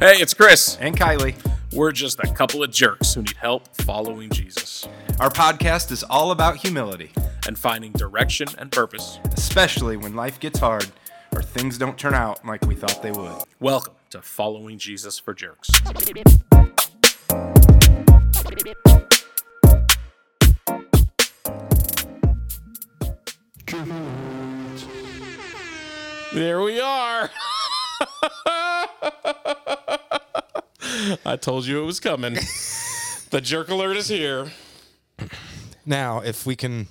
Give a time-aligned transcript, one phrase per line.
[0.00, 0.76] Hey, it's Chris.
[0.80, 1.34] and Kylie.
[1.74, 4.88] We're just a couple of jerks who need help following Jesus
[5.20, 7.12] Our podcast is all about humility,
[7.46, 9.18] and finding direction and purpose.
[9.32, 10.86] especially when life gets hard
[11.34, 13.32] or things don't turn out like we thought they would.
[13.60, 15.70] Welcome to Following Jesus for Jerks.
[26.32, 27.30] There we are.
[31.24, 32.34] I told you it was coming.
[33.30, 34.50] The jerk alert is here.
[35.86, 36.88] Now, if we can,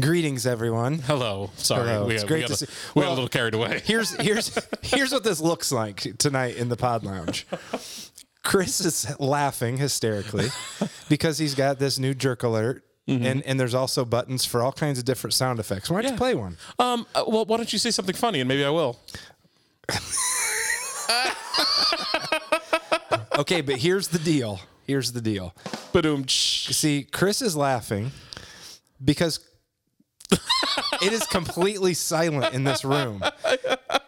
[0.00, 0.98] greetings everyone.
[1.00, 1.50] Hello.
[1.56, 1.88] Sorry.
[1.88, 2.06] Hello.
[2.06, 3.80] We, It's great we, got, to a- see- we got a little carried away.
[3.84, 7.46] Here's here's here's what this looks like tonight in the pod lounge.
[8.42, 10.48] Chris is laughing hysterically
[11.08, 12.84] because he's got this new jerk alert.
[13.06, 15.90] And, and there's also buttons for all kinds of different sound effects.
[15.90, 16.12] Why don't Yeah.
[16.12, 16.56] you play one?
[16.78, 17.06] Um.
[17.12, 19.00] uh, Well, why don't you say something funny and maybe I will.
[23.38, 24.60] Okay, but here's the deal.
[24.86, 25.54] Here's the deal.
[25.92, 26.26] Ba-doom.
[26.28, 28.10] See, Chris is laughing
[29.04, 29.40] because
[31.02, 33.22] it is completely silent in this room.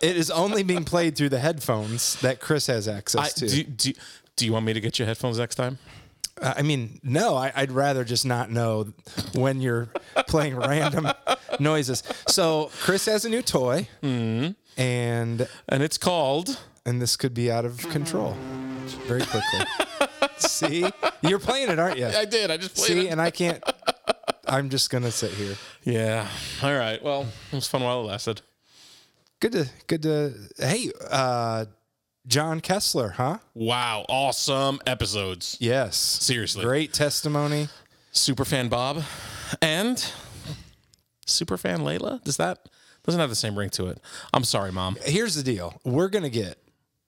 [0.01, 3.47] It is only being played through the headphones that Chris has I, access to.
[3.49, 3.93] do, do,
[4.37, 5.79] do you want me to get you headphones next time?
[6.41, 8.93] Uh, I mean, no, I, I'd rather just not know
[9.35, 9.89] when you're
[10.27, 11.09] playing random
[11.61, 12.03] noises.
[12.27, 16.59] So Chris has a new toy, and And it's called.
[16.85, 18.37] and this could be out of control
[19.07, 19.61] very quickly.
[20.39, 20.91] See,
[21.23, 22.07] you're playing it, aren't you?
[22.07, 22.51] I did.
[22.51, 23.11] I just played See, it.
[23.11, 23.63] and I can't.
[24.47, 25.55] I'm just gonna sit here.
[25.85, 26.27] Yeah.
[26.63, 27.03] All right.
[27.03, 28.43] Well, it was fun while it lasted.
[29.41, 30.33] Good to good to.
[30.59, 31.67] Hey, uh,
[32.27, 33.39] John Kessler, huh?
[33.55, 34.05] Wow.
[34.09, 35.57] Awesome episodes.
[35.61, 35.97] Yes.
[35.97, 36.65] Seriously.
[36.65, 37.69] Great testimony.
[38.13, 39.03] Superfan Bob
[39.63, 39.97] and
[41.27, 42.23] Superfan Layla.
[42.23, 42.69] Does that
[43.05, 44.01] doesn't have the same ring to it?
[44.35, 44.97] I'm sorry, mom.
[45.05, 45.81] here's the deal.
[45.85, 46.59] We're gonna get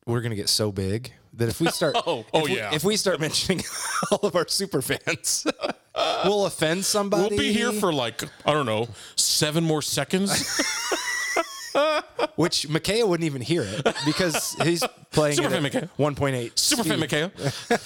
[0.06, 2.74] we're gonna get so big that if we start Oh, oh, we- yeah.
[2.74, 3.62] if we start mentioning
[4.10, 5.46] all of our super fans,
[6.24, 7.28] we'll offend somebody.
[7.30, 10.60] We'll be here for like I don't know seven more seconds.
[12.36, 16.52] which Mikhail wouldn't even hear it because he's playing Super it fan at 1.8.
[16.54, 17.30] Superfan
[17.70, 17.80] speed.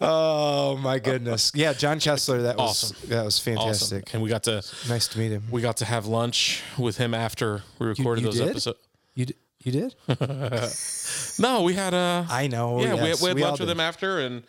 [0.00, 1.52] Oh my goodness.
[1.54, 3.08] Yeah, John Kessler, that was Awesome.
[3.10, 3.54] that was Awesome.
[3.56, 4.14] fantastic.
[4.14, 5.44] And we got to Nice to meet him.
[5.50, 8.48] we got to have lunch with him after we recorded you those did?
[8.50, 8.78] episodes.
[9.14, 9.34] You d-
[9.66, 9.94] you did?
[11.38, 12.26] No, we had a.
[12.30, 12.80] I know.
[12.80, 14.42] yeah, we had, yes, we had all lunch with him after, and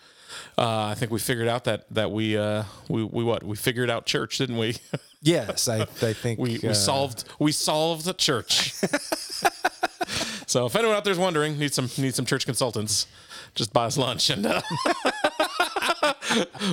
[0.57, 3.89] uh, I think we figured out that that we uh, we we what we figured
[3.89, 4.77] out church, didn't we?
[5.19, 8.71] Yes, I I think we we uh, solved we solved the church.
[10.45, 13.07] so if anyone out there's wondering, need some need some church consultants,
[13.55, 14.61] just buy us lunch and uh,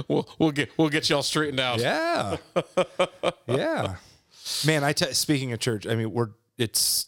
[0.09, 1.81] we'll we'll get we'll get you all straightened out.
[1.81, 2.37] Yeah.
[3.47, 3.97] yeah.
[4.67, 6.29] Man, I t- speaking of church, I mean, we're
[6.59, 7.07] it's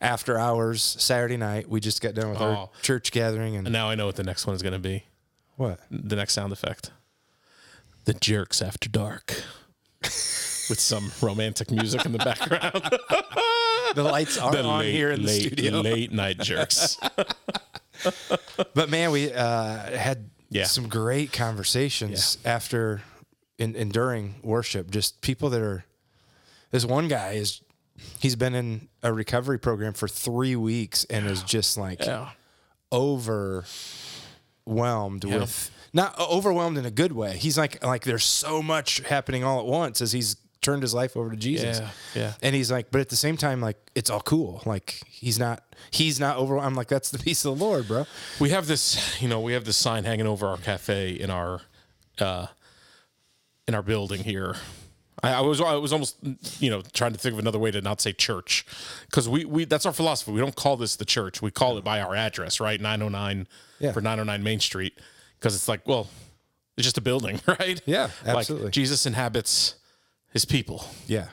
[0.00, 1.68] after hours Saturday night.
[1.68, 2.70] We just got done with our Oh.
[2.82, 5.04] church gathering and And now I know what the next one is going to be.
[5.56, 5.80] what?
[5.90, 6.90] The next sound effect.
[8.06, 9.42] The jerks after dark.
[10.02, 12.82] With some romantic music in the background.
[13.92, 15.80] The lights are the on late, here in the late, studio.
[15.80, 16.96] late night jerks.
[18.74, 20.64] But man, we uh, had Yeah.
[20.64, 23.02] some great conversations after
[23.58, 24.90] and, and during worship.
[24.92, 25.84] Just people that are.
[26.70, 27.60] This one guy is.
[28.18, 32.30] He's been in a recovery program for three weeks and is just like Yeah.
[34.66, 37.36] overwhelmed with not overwhelmed in a good way.
[37.36, 41.16] He's like like there's so much happening all at once as he's turned his life
[41.16, 41.80] over to Jesus.
[41.80, 42.32] Yeah, yeah.
[42.42, 44.62] And he's like, but at the same time, like it's all cool.
[44.66, 46.66] Like he's not he's not overwhelmed.
[46.66, 48.06] I'm like, that's the peace of the Lord, bro.
[48.38, 51.62] We have this, you know, we have this sign hanging over our cafe in our
[52.18, 52.46] uh
[53.66, 54.56] in our building here.
[55.22, 56.16] I, I was I was almost
[56.60, 58.64] you know trying to think of another way to not say church
[59.06, 60.32] because we we that's our philosophy.
[60.32, 61.42] We don't call this the church.
[61.42, 62.80] We call it by our address, right?
[62.80, 63.46] 909
[63.78, 63.92] Yeah.
[63.92, 64.98] for 909 Main Street
[65.38, 66.08] because it's like, well,
[66.76, 67.80] it's just a building, right?
[67.86, 68.66] Yeah, absolutely.
[68.66, 69.74] Like Jesus inhabits
[70.32, 70.84] his people.
[71.06, 71.28] Yeah.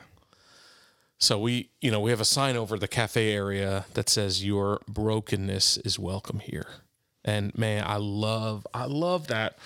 [1.20, 4.80] So we, you know, we have a sign over the cafe area that says your
[4.86, 6.66] brokenness is welcome here.
[7.24, 9.58] And man, I love I love that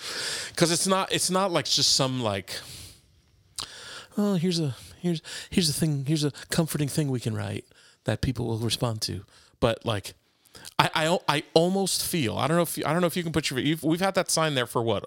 [0.57, 2.59] cuz it's not it's not like just some like
[4.17, 7.65] oh, here's a here's here's a thing, here's a comforting thing we can write
[8.05, 9.25] that people will respond to.
[9.61, 10.15] But like
[10.79, 13.23] I, I, I almost feel I don't know if you, I don't know if you
[13.23, 15.05] can put your you've, we've had that sign there for what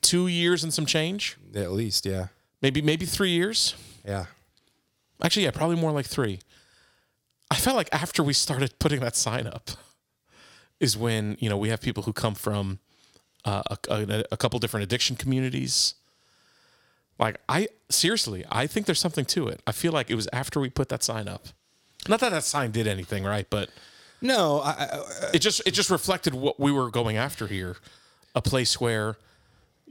[0.00, 2.28] two years and some change At least, yeah.
[2.60, 4.26] maybe maybe three years Yeah.
[5.22, 6.40] Actually, yeah, probably more like three.
[7.50, 9.70] I felt like after we started putting that sign up
[10.80, 12.80] is when you know we have people who come from
[13.44, 15.94] uh, a, a, a couple different addiction communities.
[17.22, 19.62] Like I seriously, I think there's something to it.
[19.66, 21.46] I feel like it was after we put that sign up.
[22.08, 23.46] Not that that sign did anything, right?
[23.48, 23.70] But
[24.20, 27.76] No, I, I, It just it just reflected what we were going after here,
[28.34, 29.16] a place where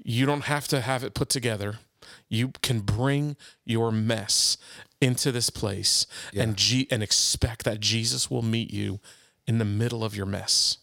[0.03, 1.79] you don't have to have it put together.
[2.27, 4.57] You can bring your mess
[4.99, 6.05] into this place
[6.35, 8.99] and G- and expect that Jesus will meet you
[9.47, 10.77] in the middle of your mess.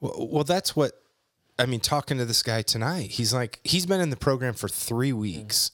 [0.00, 1.01] well, well, that's what
[1.58, 1.80] I mean.
[1.80, 5.18] Talking to this guy tonight, he's like, he's been in the program for three mm.
[5.18, 5.72] weeks.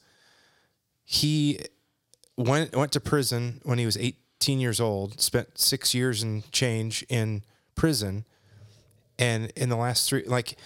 [1.04, 1.60] He
[2.36, 5.20] went went to prison when he was 18 years old.
[5.20, 7.42] Spent six years and change in
[7.74, 8.24] prison,
[9.18, 10.56] and in the last three, like,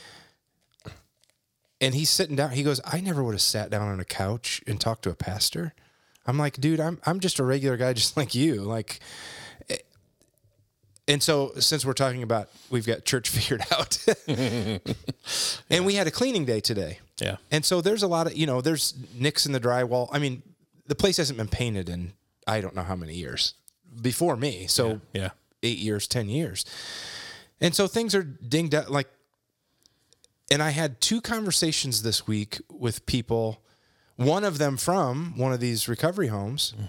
[1.81, 2.51] and he's sitting down.
[2.51, 5.15] He goes, "I never would have sat down on a couch and talked to a
[5.15, 5.75] pastor."
[6.27, 8.63] I'm like, dude, I'm I'm just a regular guy, just like you.
[8.63, 9.01] Like,
[11.09, 14.05] and so since we're talking about we've got church figured out.
[15.71, 16.99] And we had a cleaning day today.
[17.21, 17.37] Yeah.
[17.51, 20.09] and so there's a lot of you know there's nicks in the drywall.
[20.13, 20.43] I mean
[20.87, 22.13] the place hasn't been painted in
[22.47, 23.55] i don't know how many years
[24.01, 24.67] before me.
[24.67, 25.31] So Yeah.
[25.63, 26.65] eight years ten years.
[27.61, 29.09] And so things are dinged out like
[30.51, 33.63] and i had two conversations this week with people
[34.17, 36.89] one of them from one of these recovery homes mm.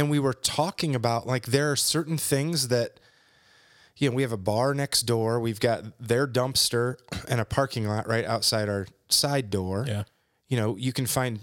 [0.00, 2.98] And we were talking about like there are certain things that
[3.96, 6.96] you know we have a bar next door we've got their dumpster
[7.28, 10.04] and a parking lot right outside our side door Yeah.
[10.48, 11.40] you know you can find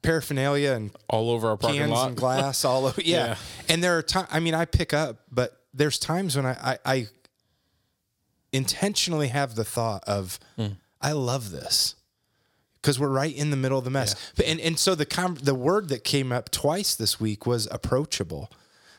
[0.00, 2.08] paraphernalia and All over our parking cans lot.
[2.08, 3.26] and glass all over yeah.
[3.26, 3.36] Yeah.
[3.68, 6.78] and there are times i mean i pick up but there's times when i i,
[6.94, 7.06] I
[8.52, 10.66] intentionally have the thought of Hmm.
[11.00, 11.94] i love this
[12.82, 14.14] because we're right in the middle of the mess.
[14.36, 17.66] But- And and so the com- the word that came up twice this week was
[17.70, 18.50] approachable,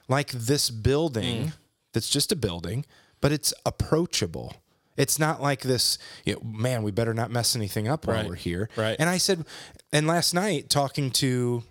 [0.07, 1.53] like this building Mm.
[1.93, 2.85] that's just a building,
[3.21, 4.55] but it's approachable.
[4.95, 8.27] It's not like this, you know, man, we better not mess anything up while Right.
[8.27, 8.69] we're here.
[8.77, 8.95] Right.
[8.99, 9.45] And I said,
[9.91, 11.63] and last night talking to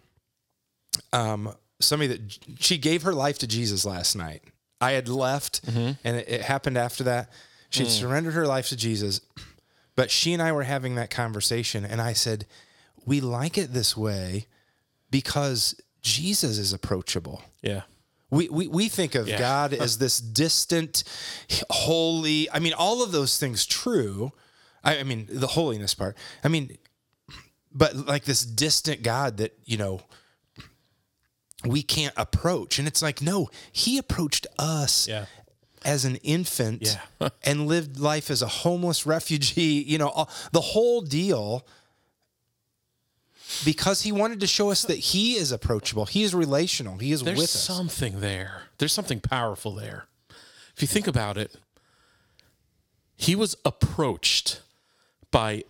[1.13, 4.43] um, somebody that she gave her life to Jesus last night.
[4.81, 5.93] I had left, Mm-hmm.
[6.05, 7.31] and it, it happened after that.
[7.71, 7.89] She Mm.
[7.89, 9.21] surrendered her life to Jesus,
[9.97, 12.47] but she and I were having that conversation, and I said,
[13.05, 14.47] "We like it this way
[15.11, 17.83] because Jesus is approachable." Yeah.
[18.31, 19.39] We, we, we think of Yeah.
[19.39, 21.05] God as this distant,
[21.69, 22.51] holy.
[22.51, 24.33] I mean, all of those things true.
[24.83, 26.17] I, I mean, the holiness part.
[26.43, 26.79] I mean,
[27.71, 30.01] but like this distant God that, you know,
[31.65, 32.79] we can't approach.
[32.79, 35.27] And it's like, no, he approached us Yeah.
[35.85, 37.29] As an infant Yeah.
[37.45, 41.67] and lived life as a homeless refugee, you know, the whole deal
[43.65, 46.07] because he wanted to show us that he is approachable.
[46.07, 46.99] He is relational.
[46.99, 47.63] He is There's with us.
[47.63, 48.63] something there.
[48.79, 50.07] There's something powerful there.
[50.75, 51.55] If you think about it,
[53.17, 54.61] he was approached
[55.31, 55.65] by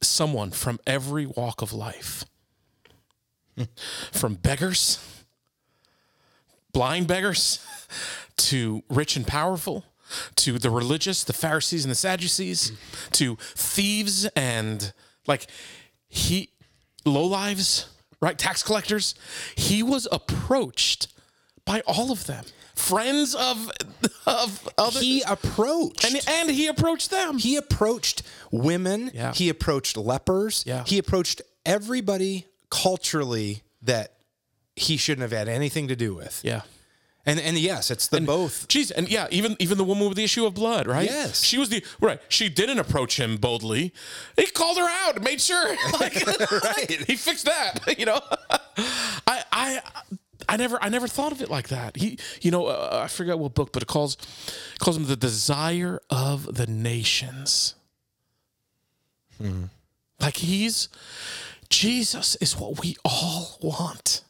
[0.00, 2.24] someone from every walk of life.
[4.12, 4.98] from beggars,
[6.72, 7.64] blind beggars,
[8.48, 9.84] to rich and powerful,
[10.36, 12.72] to the religious, the Pharisees and the Sadducees,
[13.12, 14.92] to thieves and
[15.26, 15.46] like
[16.08, 16.50] he
[17.04, 17.86] low lives,
[18.20, 18.36] right?
[18.38, 19.14] Tax collectors.
[19.56, 21.08] He was approached
[21.64, 22.44] by all of them.
[22.74, 23.70] Friends of
[24.26, 26.04] of other he approached.
[26.04, 27.36] and and he approached them.
[27.38, 29.10] he approached women.
[29.12, 29.32] Yeah.
[29.34, 30.64] He approached lepers.
[30.66, 30.84] Yeah.
[30.86, 34.14] He approached everybody culturally that
[34.76, 36.40] he shouldn't have had anything to do with.
[36.42, 36.62] yeah.
[37.26, 38.66] And and yes, it's the both.
[38.68, 41.08] Jeez, and yeah, even even the woman with the issue of blood, right?
[41.08, 41.44] Yes.
[41.44, 42.18] she was the right.
[42.28, 43.92] She didn't approach him boldly.
[44.36, 45.68] He called her out, made sure,
[46.00, 47.04] like, Right.
[47.06, 48.20] He fixed that, you know.
[49.26, 49.80] I I
[50.48, 51.96] I never I never thought of it like that.
[51.96, 54.16] He, you know, uh, I forget what book, but it calls
[54.78, 57.74] calls him the desire of the nations.
[60.20, 60.88] Like he's
[61.70, 64.22] Jesus is what we all want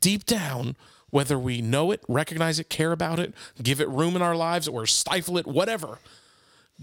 [0.00, 0.76] deep down,
[1.10, 4.68] whether we know it, recognize it, care about it, give it room in our lives,
[4.68, 5.98] or stifle it, whatever.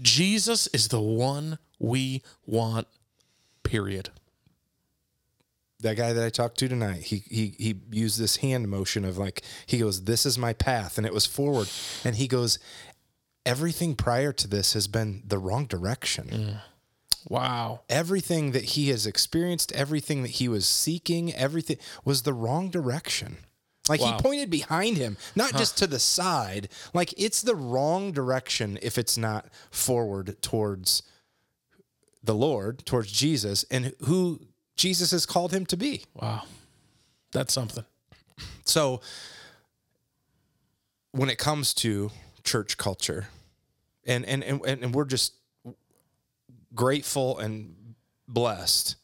[0.00, 2.86] Jesus is the one we want,
[3.62, 4.10] period.
[5.80, 9.16] That guy that I talked to tonight, he he he used this hand motion of
[9.16, 11.68] like he goes, "This is my path," and it was forward,
[12.04, 12.58] and he goes,
[13.46, 16.60] "Everything prior to this has been the wrong direction." Mm.
[17.28, 17.82] Wow.
[17.88, 23.38] Everything that he has experienced, everything that he was seeking, everything was the wrong direction.
[23.88, 24.16] Like Wow.
[24.16, 26.68] he pointed behind him, not just to the side.
[26.92, 31.02] Like it's the wrong direction if it's not forward towards
[32.22, 34.40] the Lord, towards Jesus, and who
[34.76, 36.04] Jesus has called him to be.
[36.14, 36.42] Wow.
[37.32, 37.84] That's something.
[38.64, 39.00] So
[41.12, 42.10] when it comes to
[42.44, 43.28] church culture,
[44.06, 45.32] and and and, and we're just
[46.74, 47.94] grateful and
[48.26, 48.96] blessed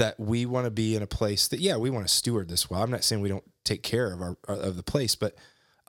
[0.00, 2.68] that we want to be in a place that yeah we want to steward this
[2.68, 5.34] well i'm not saying we don't take care of our of the place but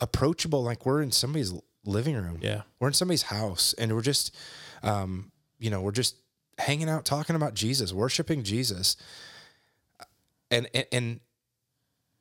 [0.01, 1.53] approachable like we're in somebody's
[1.85, 2.39] living room.
[2.41, 2.61] Yeah.
[2.79, 4.35] We're in somebody's house and we're just
[4.83, 6.15] um, you know, we're just
[6.57, 8.97] hanging out talking about Jesus, worshiping Jesus.
[10.49, 11.19] And and and,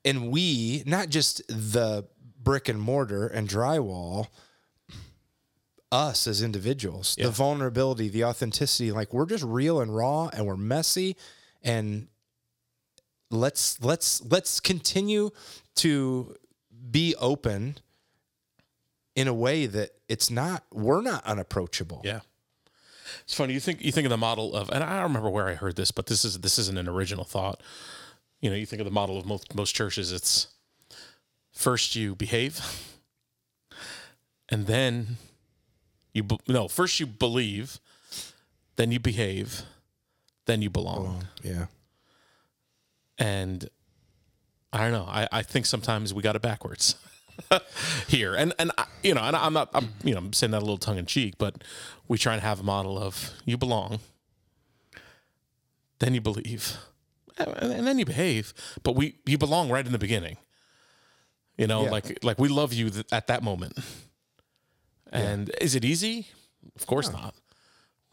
[0.04, 2.06] and we, not just the
[2.42, 4.28] brick and mortar and drywall,
[5.90, 10.56] us as individuals, the vulnerability, the authenticity, like we're just real and raw and we're
[10.56, 11.16] messy
[11.62, 12.08] and
[13.30, 15.30] let's let's let's continue
[15.76, 16.34] to
[16.90, 17.76] be open
[19.14, 22.02] in a way that it's not we're not unapproachable.
[22.04, 22.20] Yeah.
[23.24, 23.52] It's funny.
[23.52, 25.76] You think you think of the model of, and I don't remember where I heard
[25.76, 27.62] this, but this is this isn't an original thought.
[28.40, 30.12] You know, you think of the model of most most churches.
[30.12, 30.48] It's
[31.52, 32.60] first you behave,
[34.48, 35.16] and then
[36.14, 36.68] you no.
[36.68, 37.80] First you believe,
[38.76, 39.62] then you behave,
[40.50, 41.24] then you belong.
[41.42, 41.66] Yeah.
[43.18, 43.68] And
[44.72, 45.06] I don't know.
[45.08, 46.96] I, I think sometimes we got it backwards
[48.08, 48.34] here.
[48.34, 50.64] And and I, you know, and I'm not I'm you know I'm saying that a
[50.64, 51.62] little tongue in cheek, but
[52.08, 54.00] we try and have a model of you belong,
[55.98, 56.76] then you believe,
[57.38, 58.52] and, then you behave.
[58.82, 60.36] But we you belong right in the beginning.
[61.56, 61.90] You know, Yeah.
[61.90, 63.78] like like we love you th- at that moment.
[65.12, 66.28] And is it easy?
[66.76, 67.34] Of course not.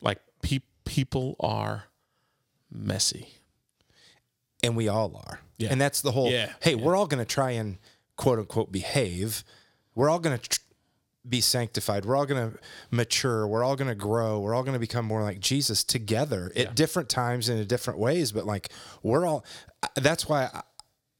[0.02, 1.86] Like pe- people are
[2.72, 3.30] messy.
[4.64, 5.40] and we all are.
[5.58, 5.70] Yeah.
[5.72, 7.78] And that's the whole Yeah, hey, we're all going to try and
[8.16, 9.44] quote unquote behave.
[9.96, 10.60] We're all going to tr-
[11.28, 12.06] be sanctified.
[12.06, 12.58] We're all going to
[12.90, 13.48] mature.
[13.48, 14.40] We're all going to grow.
[14.40, 18.00] We're all going to become more like Jesus together at different times and in different
[18.00, 18.70] ways, but like
[19.04, 19.46] we're all
[19.96, 20.62] that's why I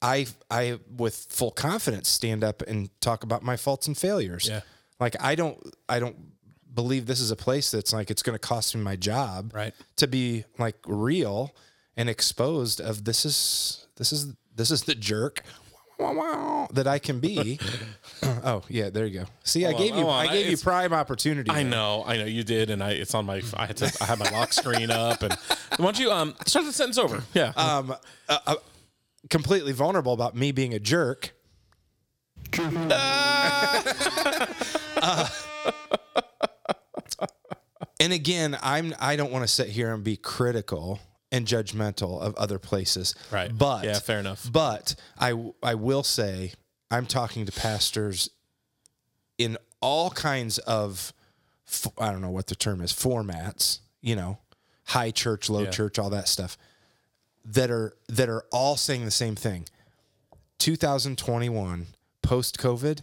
[0.02, 4.48] I, I with full confidence stand up and talk about my faults and failures.
[4.50, 4.62] Yeah.
[5.00, 5.58] Like I don't
[5.90, 6.16] I don't
[6.78, 9.74] believe this is a place that's like it's going to cost me my job Right.
[9.96, 11.56] to be like real
[11.98, 15.42] and exposed of this is this is this is the jerk
[16.00, 17.60] that I can be.
[18.44, 19.26] oh yeah, there you go.
[19.44, 20.28] See, I Hold on, gave you hold on.
[20.28, 21.50] I gave you prime opportunity.
[21.50, 21.72] I there.
[21.72, 24.20] know, I know you did, and I it's on my I had to I had
[24.20, 25.34] my lock screen up, and
[25.78, 27.24] why don't you um start the sentence over?
[27.34, 27.96] Yeah, Um,
[28.30, 28.56] uh, uh,
[29.32, 31.34] completely vulnerable about me being a jerk.
[35.00, 35.28] Uh,
[38.00, 41.00] and again, I'm I don't want to sit here and be critical
[41.32, 43.16] and judgmental of other places.
[43.32, 43.56] Right.
[43.56, 44.48] But Yeah, fair enough.
[44.52, 46.54] But I I will say
[46.90, 48.30] I'm talking to pastors
[49.38, 51.14] in all kinds of
[51.98, 53.80] I don't know what the term is formats.
[54.02, 54.38] You know,
[54.86, 55.70] high church, low Yeah.
[55.72, 56.58] church, all that stuff
[57.44, 59.66] that are that are all saying the same thing.
[60.60, 61.88] 2021
[62.22, 63.02] post COVID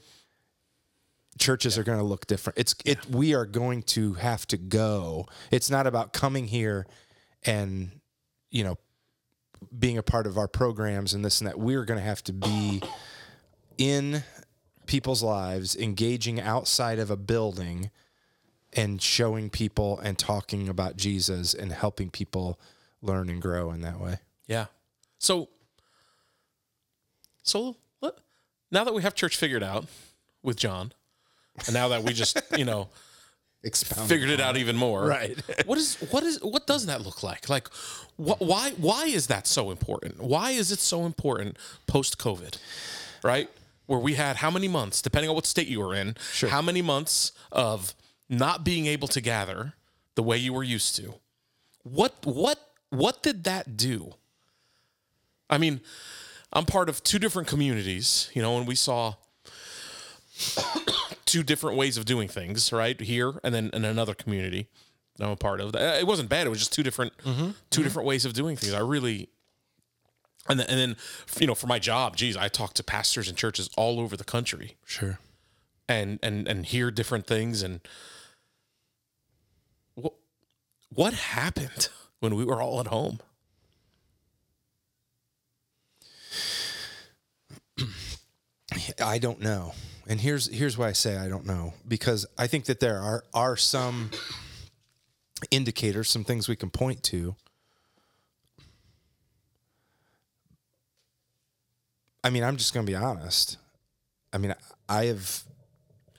[1.39, 2.59] churches are going to look different.
[2.59, 5.27] It's it we are going to have to go.
[5.51, 6.87] It's not about coming here
[7.45, 7.91] and
[8.51, 8.79] you know
[9.77, 11.59] being a part of our programs and this and that.
[11.59, 12.83] We're going to have to be
[13.79, 14.23] in
[14.87, 17.91] people's lives, engaging outside of a building
[18.73, 22.59] and showing people and talking about Jesus and helping people
[23.01, 24.19] learn and grow in that way.
[24.47, 24.67] yeah.
[25.19, 25.49] So,
[27.43, 27.77] so
[28.75, 29.87] now that we have church figured out
[30.43, 30.93] with John,
[31.67, 32.89] and now that we just you know
[33.65, 34.09] Expound.
[34.09, 35.39] figured it out even more, Right.
[35.67, 37.49] what is what is what does that look like?
[37.49, 37.69] Like,
[38.17, 40.23] wh- why why is that so important?
[40.23, 41.57] Why is it so important
[41.87, 42.59] post COVID?
[43.23, 43.49] Right,
[43.87, 46.15] where we had how many months, depending on what state you were in,
[46.51, 47.95] how many months of
[48.29, 49.73] not being able to gather
[50.15, 51.15] the way you were used to.
[51.85, 52.59] What what
[52.91, 54.13] what did that do?
[55.49, 55.81] I mean,
[56.53, 59.15] I'm part of two different communities, you know, and we saw
[61.27, 63.01] two different ways of doing things, right?
[63.01, 64.69] Here and then in another community
[65.21, 65.75] I'm a part of.
[65.77, 66.47] Uh, It wasn't bad.
[66.47, 67.13] It was just two different
[67.71, 68.73] two different ways of doing things.
[68.75, 69.29] I really
[70.49, 70.97] and then, and then
[71.41, 74.25] you know, for my job, geez, I talk to pastors and churches all over the
[74.25, 75.19] country Sure.
[75.89, 77.81] and and and hear different things and
[79.95, 80.15] what
[80.91, 81.89] what happened
[82.21, 83.21] when we were all at home?
[89.03, 89.75] I don't know.
[90.07, 93.25] And here's here's why I say I don't know because I think that there are
[93.33, 94.11] are some
[95.51, 97.37] indicators, some things we can point to.
[102.23, 103.59] I mean, I'm just going to be honest.
[104.33, 104.55] I mean,
[104.89, 105.43] I have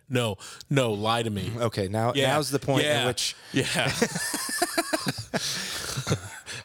[0.10, 0.38] No,
[0.70, 1.52] no, lie to me.
[1.58, 2.34] okay, now Yeah.
[2.34, 3.02] now's the point yeah.
[3.02, 3.92] at which Yeah.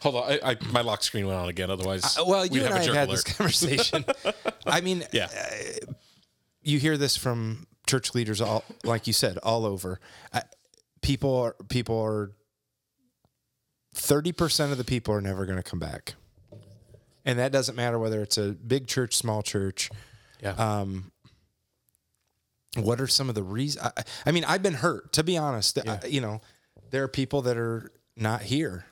[0.03, 1.71] Hold on, I, I, my lock screen went on again.
[1.71, 3.25] Otherwise, Uh, well, we'd you and I a have had alert.
[3.25, 4.05] this conversation.
[4.67, 5.29] I mean, Yeah,
[6.63, 9.99] you hear this from church leaders all like you said all over
[10.33, 10.43] I,
[11.03, 12.33] people are people are
[13.97, 16.15] 30% of the people are never going to come back
[17.25, 19.91] and that doesn't matter whether it's a big church small church
[20.43, 21.11] yeah, um,
[22.77, 23.85] what are some of the reasons?
[23.85, 25.79] I, I mean, I've been hurt, to be honest.
[25.87, 26.41] I- you know,
[26.91, 28.87] there are people that are not here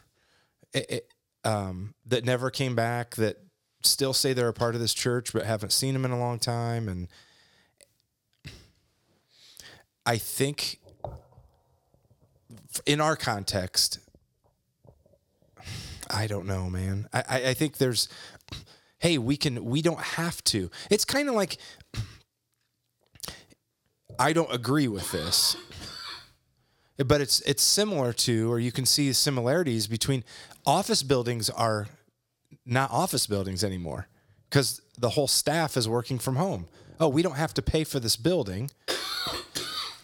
[0.75, 1.13] it- it,
[1.45, 3.39] um, that never came back that
[3.83, 6.39] still say they're a part of this church but haven't seen them in a long
[6.39, 6.87] time.
[6.89, 7.09] And
[10.09, 10.79] I think
[12.87, 13.99] in our context,
[16.09, 17.11] I don't know, man.
[17.13, 18.09] I, I, I think there's,
[19.01, 20.71] hey, we can, we don't have to.
[20.91, 21.59] It's kind of like,
[24.19, 25.59] I don't agree with this,
[26.97, 30.25] but it's it's similar to, or you can see similarities between
[30.65, 31.87] office buildings are
[32.65, 34.09] not office buildings anymore
[34.49, 36.67] because the whole staff is working from home.
[36.99, 38.71] Oh, we don't have to pay for this building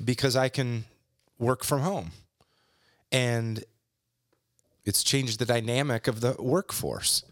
[0.05, 0.85] because I can
[1.39, 2.11] work from home.
[3.11, 3.65] And
[4.85, 7.25] it's changed the dynamic of the workforce.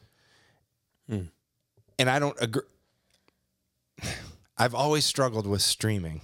[1.09, 2.62] And I don't agree.
[4.57, 6.23] I've always struggled with streaming.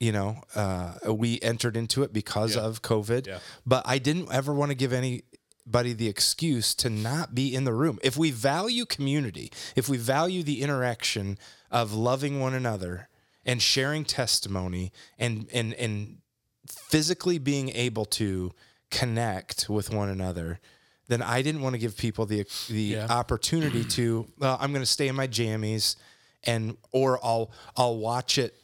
[0.00, 2.62] You know, uh, we entered into it because Yeah.
[2.62, 3.38] of COVID, Yeah.
[3.66, 7.72] but I didn't ever want to give anybody the excuse to not be in the
[7.72, 7.98] room.
[8.02, 11.38] If we value community, if we value the interaction
[11.70, 13.08] of loving one another
[13.44, 16.18] and sharing testimony and and and
[16.66, 18.52] physically being able to
[18.90, 20.60] connect with one another,
[21.08, 23.06] then I didn't want to give people the the Yeah.
[23.08, 24.26] opportunity to.
[24.38, 25.96] Well, I'm going to stay in my jammies,
[26.44, 28.54] and or I'll I'll watch it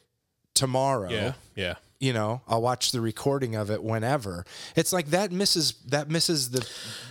[0.55, 1.11] tomorrow.
[1.11, 1.33] Yeah.
[1.55, 1.75] Yeah.
[2.01, 4.45] You know, I'll watch the recording of it whenever.
[4.77, 6.65] It's like that misses that misses the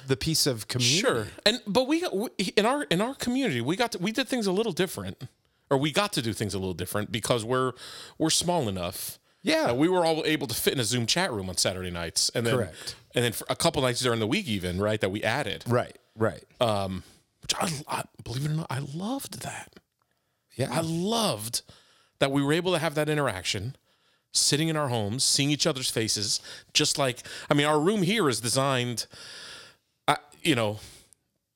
[0.07, 0.99] the piece of community.
[1.01, 1.27] Sure.
[1.45, 4.47] And but we, we in our in our community, we got to, we did things
[4.47, 5.21] a little different,
[5.69, 7.73] or we got to do things a little different because we're
[8.17, 9.19] we're small enough.
[9.43, 9.67] Yeah.
[9.67, 12.29] that we were all able to fit in a Zoom chat room on Saturday nights,
[12.35, 12.95] and then Correct.
[13.15, 15.63] and then for a couple nights during the week, even right that we added.
[15.67, 15.97] Right.
[16.15, 16.43] Right.
[16.59, 17.03] Um,
[17.41, 19.75] which I, I believe it or not, I loved that.
[20.57, 20.67] yeah.
[20.71, 21.61] I loved
[22.19, 23.75] that we were able to have that interaction,
[24.33, 26.41] sitting in our homes, seeing each other's faces,
[26.73, 29.05] just like I mean, our room here is designed,
[30.09, 30.79] I, you know,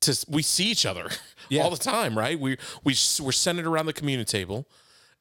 [0.01, 1.09] to we see each other
[1.49, 1.63] Yeah.
[1.63, 2.39] all the time, right?
[2.39, 4.65] We we we're centered around the community table,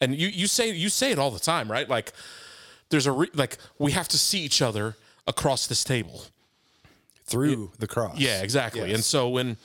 [0.00, 1.88] and you you say you say it all the time, right?
[1.88, 2.12] Like
[2.90, 6.24] there's a re, like we have to see each other across this table.
[7.24, 8.18] through the cross.
[8.18, 8.88] Yeah, exactly.
[8.88, 8.94] Yes.
[8.96, 9.56] And so when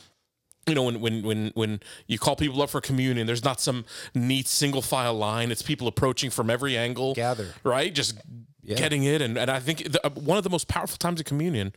[0.67, 3.85] you know when when when when you call people up for communion, there's not some
[4.13, 5.51] neat single file line.
[5.51, 7.53] It's people approaching from every angle, Gather.
[7.63, 7.93] right?
[7.93, 8.17] Just
[8.65, 9.21] getting it.
[9.21, 11.73] And and I think the, uh, one of the most powerful times of communion,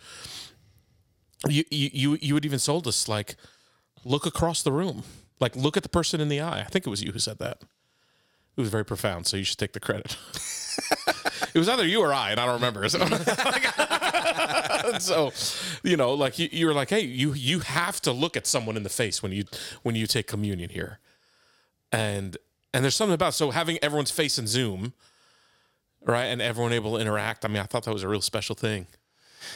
[1.47, 3.37] you you you had even sold us like
[4.05, 5.05] look across the room,
[5.41, 6.61] like look at the person in the eye.
[6.61, 7.63] I think it was you who said that.
[8.57, 10.17] It was very profound, so you should take the credit.
[11.55, 12.89] it was either you or I, and I don't remember.
[12.89, 12.99] So,
[14.99, 15.33] so
[15.89, 18.77] you know, like you, you were like, hey, you you have to look at someone
[18.77, 19.45] in the face when you
[19.83, 20.99] when you take communion here,
[21.93, 22.37] and
[22.75, 24.93] and there's something about so having everyone's face in Zoom,
[26.05, 27.45] right, and everyone able to interact.
[27.45, 28.89] I mean, I thought that was a real special thing.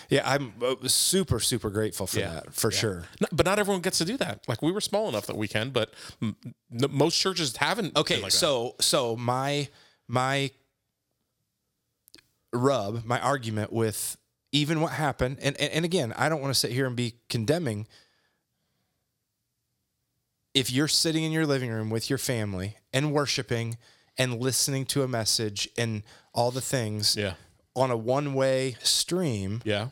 [0.08, 2.34] Yeah, I'm uh, super super grateful for Yeah.
[2.34, 3.04] that for sure.
[3.20, 4.46] No, but not everyone gets to do that.
[4.48, 6.36] Like we were small enough that we can, but m-
[6.70, 7.96] most churches haven't.
[7.96, 8.38] Okay, like that.
[8.38, 9.68] so so my
[10.08, 10.50] my
[12.52, 14.16] rub, my argument with
[14.52, 17.14] even what happened, and, and and again, I don't want to sit here and be
[17.28, 17.86] condemning.
[20.54, 23.78] If you're sitting in your living room with your family and worshiping
[24.18, 26.02] and listening to a message and
[26.34, 27.34] all the things yeah,
[27.74, 29.88] on a one-way stream, yeah.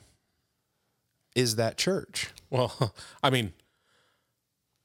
[1.34, 2.30] is that church?
[2.50, 3.52] Well, I mean,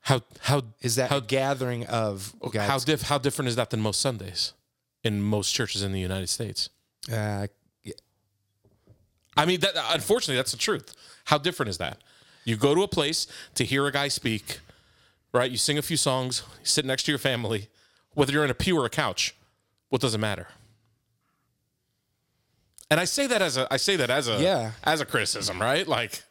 [0.02, 2.86] how how Is that how a gathering of how God's?
[2.86, 4.54] diff how different is that than most Sundays
[5.04, 6.70] in most churches in the United States?
[7.12, 7.48] Uh,
[9.38, 10.96] I mean, that unfortunately, that's the truth.
[11.26, 11.98] How different is that?
[12.46, 14.60] You go to a place to hear a guy speak,
[15.34, 15.50] right?
[15.50, 17.68] You sing a few songs, you sit next to your family,
[18.14, 19.36] whether you're in a pew or a couch.
[19.90, 20.48] What does it matter?
[22.90, 24.72] And I say that as a I say that as a Yeah.
[24.84, 25.88] as a criticism, right?
[25.88, 26.24] Like,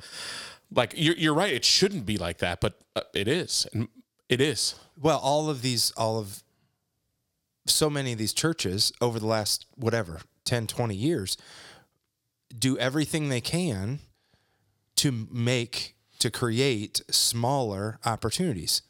[0.71, 1.53] like you're you're right.
[1.53, 3.89] It shouldn't be like that, but uh, it is, and
[4.29, 4.75] it is.
[5.01, 6.43] Well, all of these, all of
[7.67, 11.37] so many of these churches over the last, whatever, 10, 20 years,
[12.57, 14.01] do everything they can
[14.97, 18.83] to make, to create smaller opportunities.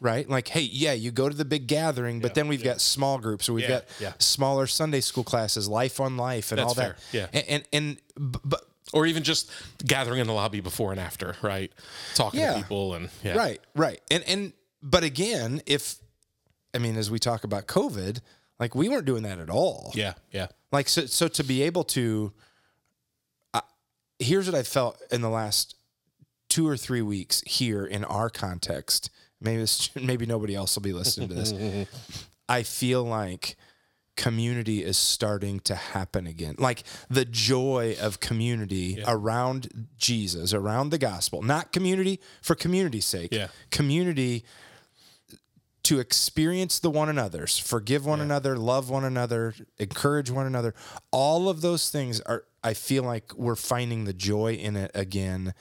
[0.00, 0.28] Right?
[0.28, 3.48] Like, hey, yeah, you go to the big gathering, but then we've got small groups
[3.48, 4.12] or we've Yeah, got yeah.
[4.18, 6.98] smaller Sunday school classes, life on life, and That's all that.
[7.12, 7.28] yeah.
[7.32, 9.50] And, and, and but Or even just
[9.86, 11.70] gathering in the lobby before and after, right?
[12.14, 12.54] Talking Yeah.
[12.54, 13.36] to people and yeah.
[13.36, 14.00] Right, right.
[14.10, 15.96] And and but again, if
[16.74, 18.20] I mean, as we talk about COVID,
[18.58, 19.92] like we weren't doing that at all.
[19.94, 20.48] Yeah, yeah.
[20.72, 22.32] Like so, so to be able to.
[23.54, 23.60] Uh,
[24.18, 25.76] here's what I felt in the last
[26.48, 29.10] two or three weeks here in our context.
[29.40, 31.86] Maybe this, maybe nobody else will be listening to this.
[32.48, 33.56] I feel like
[34.16, 36.56] community is starting to happen again.
[36.58, 43.32] Like the joy of community around Jesus, around the gospel, not community for community's sake.
[43.32, 43.48] Yeah.
[43.70, 44.44] Community
[45.84, 50.74] to experience the one another's, forgive one another, love one another, encourage one another.
[51.12, 55.54] All of those things are I feel like we're finding the joy in it again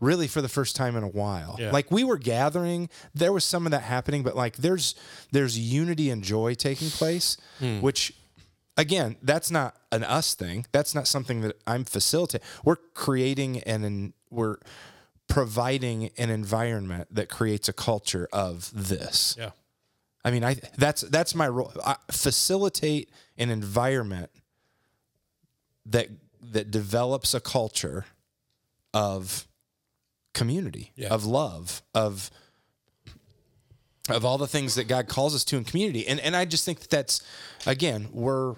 [0.00, 1.56] really for the first time in a while.
[1.58, 1.70] Yeah.
[1.70, 4.94] Like we were gathering, there was some of that happening, but like there's
[5.32, 7.80] there's unity and joy taking place, Hmm.
[7.80, 8.12] which
[8.76, 10.66] again, that's not an us thing.
[10.72, 12.46] That's not something that I'm facilitating.
[12.64, 14.56] We're creating and an, we're
[15.28, 19.36] providing an environment that creates a culture of this.
[19.38, 19.50] Yeah.
[20.24, 21.72] I mean, I that's that's my role.
[21.84, 24.30] I facilitate an environment
[25.86, 26.08] that
[26.52, 28.06] that develops a culture
[28.92, 29.46] of
[30.32, 31.08] community, Yeah.
[31.08, 32.30] of love, of
[34.08, 36.06] of all the things that God calls us to in community.
[36.06, 37.22] And and I just think that that's
[37.66, 38.54] again, we're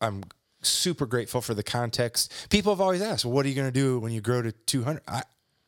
[0.00, 0.24] I'm
[0.62, 2.32] super grateful for the context.
[2.50, 4.52] People have always asked, well, "What are you going to do when you grow to
[4.52, 5.22] 200?" I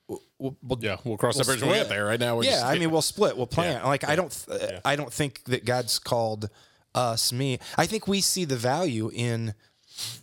[0.09, 0.97] we'll, we'll, Yeah.
[1.05, 1.97] We'll cross we'll that bridge when we get split.
[1.97, 2.07] there.
[2.07, 3.81] Right now, we're yeah, just, I mean, we'll split, we'll plan.
[3.81, 3.87] Yeah.
[3.87, 4.47] Like I don't,
[4.85, 6.49] I don't think that God's called
[6.95, 7.59] us, me.
[7.77, 9.55] I think we see the value in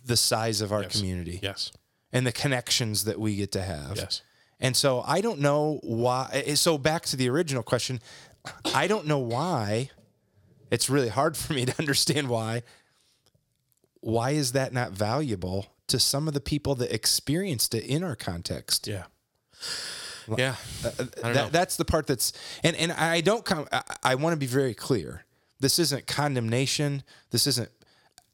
[0.04, 1.72] the size of our community yes.
[2.12, 3.96] and the connections that we get to have.
[3.96, 4.22] Yes.
[4.60, 6.30] And so I don't know why.
[6.32, 8.00] Eh, eh, So back to the original question,
[8.74, 9.90] I don't know why.
[10.70, 12.62] It's really hard for me to understand why.
[14.00, 18.16] Why is that not valuable to some of the people that experienced it in our
[18.16, 18.86] context?
[18.86, 19.04] Yeah.
[20.36, 20.56] Yeah.
[20.84, 21.32] Uh, uh, I.
[21.32, 23.66] That, that's the part that's and and I don't come.
[23.72, 25.24] I, I want to be very clear.
[25.60, 27.02] This isn't condemnation.
[27.30, 27.70] This isn't.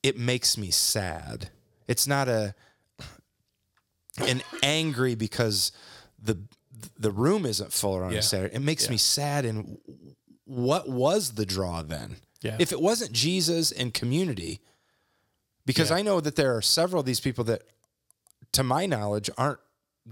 [0.02, 1.50] It makes me sad.
[1.88, 2.54] It's not a
[4.18, 5.72] an angry because
[6.22, 6.38] the
[6.98, 8.18] the room isn't full on Yeah.
[8.18, 8.54] a Saturday.
[8.54, 9.44] It makes me sad.
[9.44, 9.78] And
[10.44, 12.16] what was the draw then?
[12.42, 12.56] Yeah.
[12.59, 14.61] If it wasn't Jesus and community,
[15.66, 15.96] because Yeah.
[15.96, 17.62] I know that there are several of these people that,
[18.52, 19.61] to my knowledge, aren't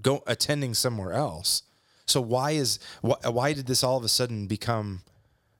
[0.01, 1.63] go attending somewhere else.
[2.05, 5.01] So why is why, why did this all of a sudden become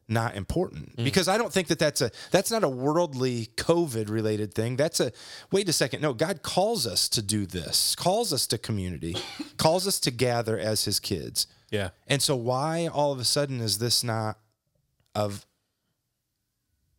[0.10, 0.96] not important?
[0.98, 1.04] Mm.
[1.04, 4.76] Because I don't think that that's a that's not a worldly COVID related thing.
[4.76, 5.12] That's a
[5.52, 6.02] wait a second.
[6.02, 7.96] No, God calls us to do this.
[7.96, 9.16] Calls us to community.
[9.58, 11.48] calls us to gather as His kids.
[11.72, 11.90] yeah.
[12.08, 14.38] And so why all of a sudden is this not
[15.16, 15.46] of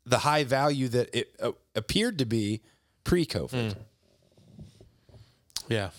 [0.06, 2.60] the high value that it uh, appeared to be
[3.04, 3.76] pre-COVID?
[5.68, 5.90] Yeah.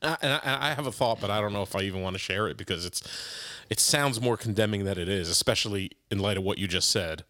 [0.00, 2.02] Uh, and I, and I have a thought, but I don't know if I even
[2.02, 3.02] want to share it because it's
[3.68, 7.24] it sounds more condemning than it is, especially in light of what you just said.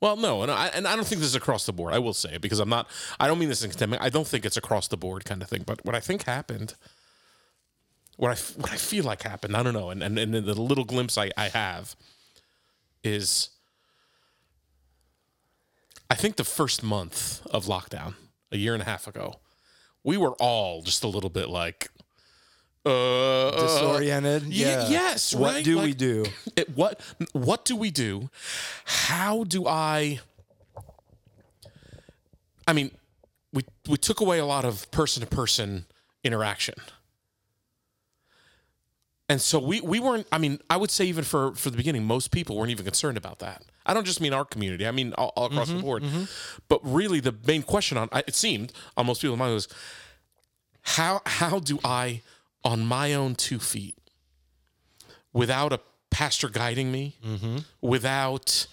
[0.00, 1.94] Well, no, and I and I don't think this is across the board.
[1.94, 2.88] I will say it because I'm not.
[3.18, 3.98] I don't mean this in condemning.
[4.00, 5.62] I don't think it's across the board kind of thing.
[5.66, 6.74] But what I think happened,
[8.16, 9.90] what I what I feel like happened, I don't know.
[9.90, 11.96] And and, and the little glimpse I, I have
[13.02, 13.50] is,
[16.10, 18.14] I think the first month of lockdown
[18.52, 19.36] a year and a half ago,
[20.04, 21.88] we were all just a little bit like,
[22.86, 24.42] Uh, uh, Disoriented.
[24.44, 24.88] Uh, ye- yeah.
[24.88, 25.64] yes, What right?
[25.64, 26.24] do we do?
[26.54, 27.00] it, what
[27.32, 28.30] what do we do?
[28.84, 30.20] How do I?
[32.68, 32.92] I mean,
[33.52, 35.86] we we took away a lot of person to person
[36.22, 36.74] interaction,
[39.28, 40.28] and so we we weren't.
[40.30, 43.16] I mean, I would say even for for the beginning, most people weren't even concerned
[43.18, 43.64] about that.
[43.84, 44.86] I don't just mean our community.
[44.86, 46.02] I mean all, all across the mm-hmm, board.
[46.04, 46.24] Mm-hmm.
[46.68, 49.68] But really, the main question on it seemed on most people's mind was
[50.82, 52.22] how how do I
[52.66, 53.94] on my own two feet
[55.32, 55.78] without a
[56.10, 57.58] pastor guiding me, mm-hmm.
[57.80, 58.66] without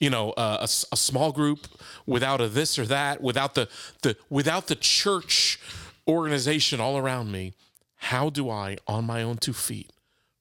[0.00, 1.68] you know a, a small group,
[2.06, 3.68] without a this or that, without the
[4.02, 5.60] the without the church
[6.08, 7.54] organization all around me,
[7.96, 9.92] how do I on my own two feet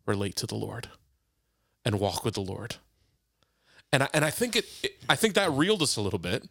[0.08, 0.90] relate to the Lord
[1.86, 2.78] and walk with the Lord?
[3.94, 6.50] And I, and I think it, it I think that reeled us a little bit.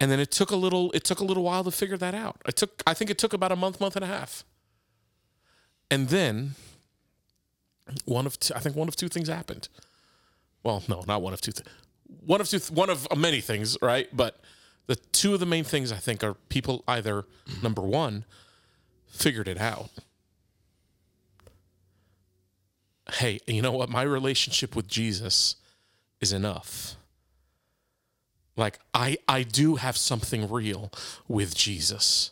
[0.00, 2.40] And then it took a little it took a little while to figure that out.
[2.46, 4.44] I took I think it took about a month, month and a half.
[5.90, 6.54] And then
[8.04, 9.68] one of two, I think one of two things happened.
[10.62, 11.52] Well, no, not one of two.
[11.52, 11.66] Th-
[12.24, 12.58] one of two.
[12.58, 14.08] Th- one of many things, right?
[14.12, 14.40] But
[14.86, 17.24] the two of the main things I think are people either
[17.62, 18.24] number one
[19.06, 19.90] figured it out.
[23.12, 23.90] Hey, you know what?
[23.90, 25.56] My relationship with Jesus
[26.20, 26.96] is enough.
[28.56, 30.90] Like I I do have something real
[31.28, 32.30] with Jesus.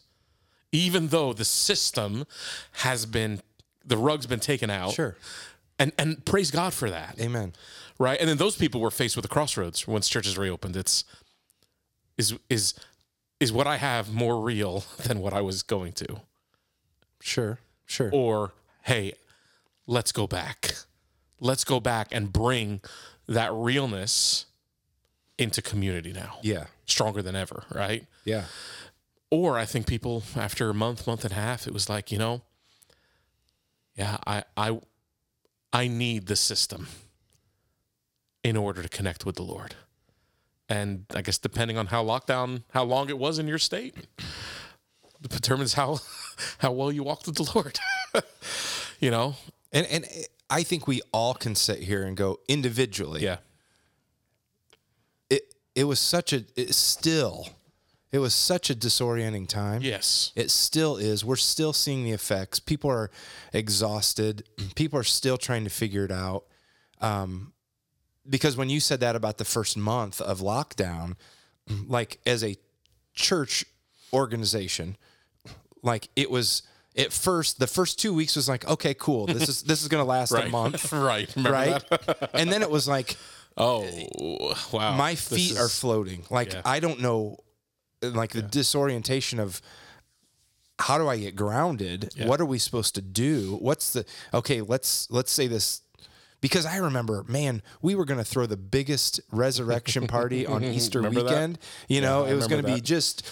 [0.72, 2.24] Even though the system
[2.72, 3.40] has been
[3.84, 4.92] the rug's been taken out.
[4.92, 5.16] Sure.
[5.78, 7.16] And and praise God for that.
[7.20, 7.52] Amen.
[7.98, 8.18] Right?
[8.18, 10.76] And then those people were faced with a crossroads once churches reopened.
[10.76, 11.04] It's
[12.18, 12.74] is is
[13.40, 16.20] is what I have more real than what I was going to?
[17.20, 17.58] Sure.
[17.86, 18.10] Sure.
[18.12, 19.14] Or hey,
[19.86, 20.74] let's go back.
[21.40, 22.80] Let's go back and bring
[23.26, 24.46] that realness
[25.38, 26.38] into community now.
[26.42, 26.66] Yeah.
[26.86, 28.06] Stronger than ever, right?
[28.24, 28.44] Yeah.
[29.32, 32.18] Or I think people after a month, month and a half, it was like, you
[32.18, 32.42] know,
[33.96, 34.78] yeah, I I
[35.72, 36.86] I need the system
[38.44, 39.74] in order to connect with the Lord.
[40.68, 43.94] And I guess depending on how lockdown, how long it was in your state,
[45.26, 46.00] determines how
[46.58, 47.80] how well you walked with the Lord.
[49.00, 49.36] you know?
[49.72, 50.06] And and
[50.50, 53.22] I think we all can sit here and go individually.
[53.22, 53.38] Yeah.
[55.30, 57.48] It it was such a it still
[58.12, 59.82] it was such a disorienting time.
[59.82, 60.32] Yes.
[60.36, 61.24] It still is.
[61.24, 62.60] We're still seeing the effects.
[62.60, 63.10] People are
[63.52, 64.44] exhausted.
[64.76, 66.44] People are still trying to figure it out.
[67.00, 67.52] Um,
[68.28, 71.16] because when you said that about the first month of lockdown,
[71.86, 72.56] like as a
[73.14, 73.64] church
[74.12, 74.96] organization,
[75.82, 76.62] like it was
[76.96, 80.04] at first the first two weeks was like okay cool this is this is gonna
[80.18, 81.34] last a month right.
[81.34, 82.30] Remember right that?
[82.34, 83.16] and then it was like
[83.56, 83.86] Oh,
[84.72, 84.96] wow.
[84.96, 86.24] my feet are floating.
[86.30, 86.62] Like Yeah.
[86.64, 87.36] I don't know,
[88.02, 89.60] like the disorientation of
[90.78, 92.12] how do I get grounded?
[92.16, 92.26] Yeah.
[92.26, 93.56] What are we supposed to do?
[93.60, 94.60] What's the okay?
[94.60, 95.82] Let's let's say this
[96.40, 100.98] because I remember, man, we were going to throw the biggest resurrection party on Easter
[100.98, 101.28] Remember that?
[101.30, 101.58] weekend.
[101.88, 103.24] You know, I it was going to be just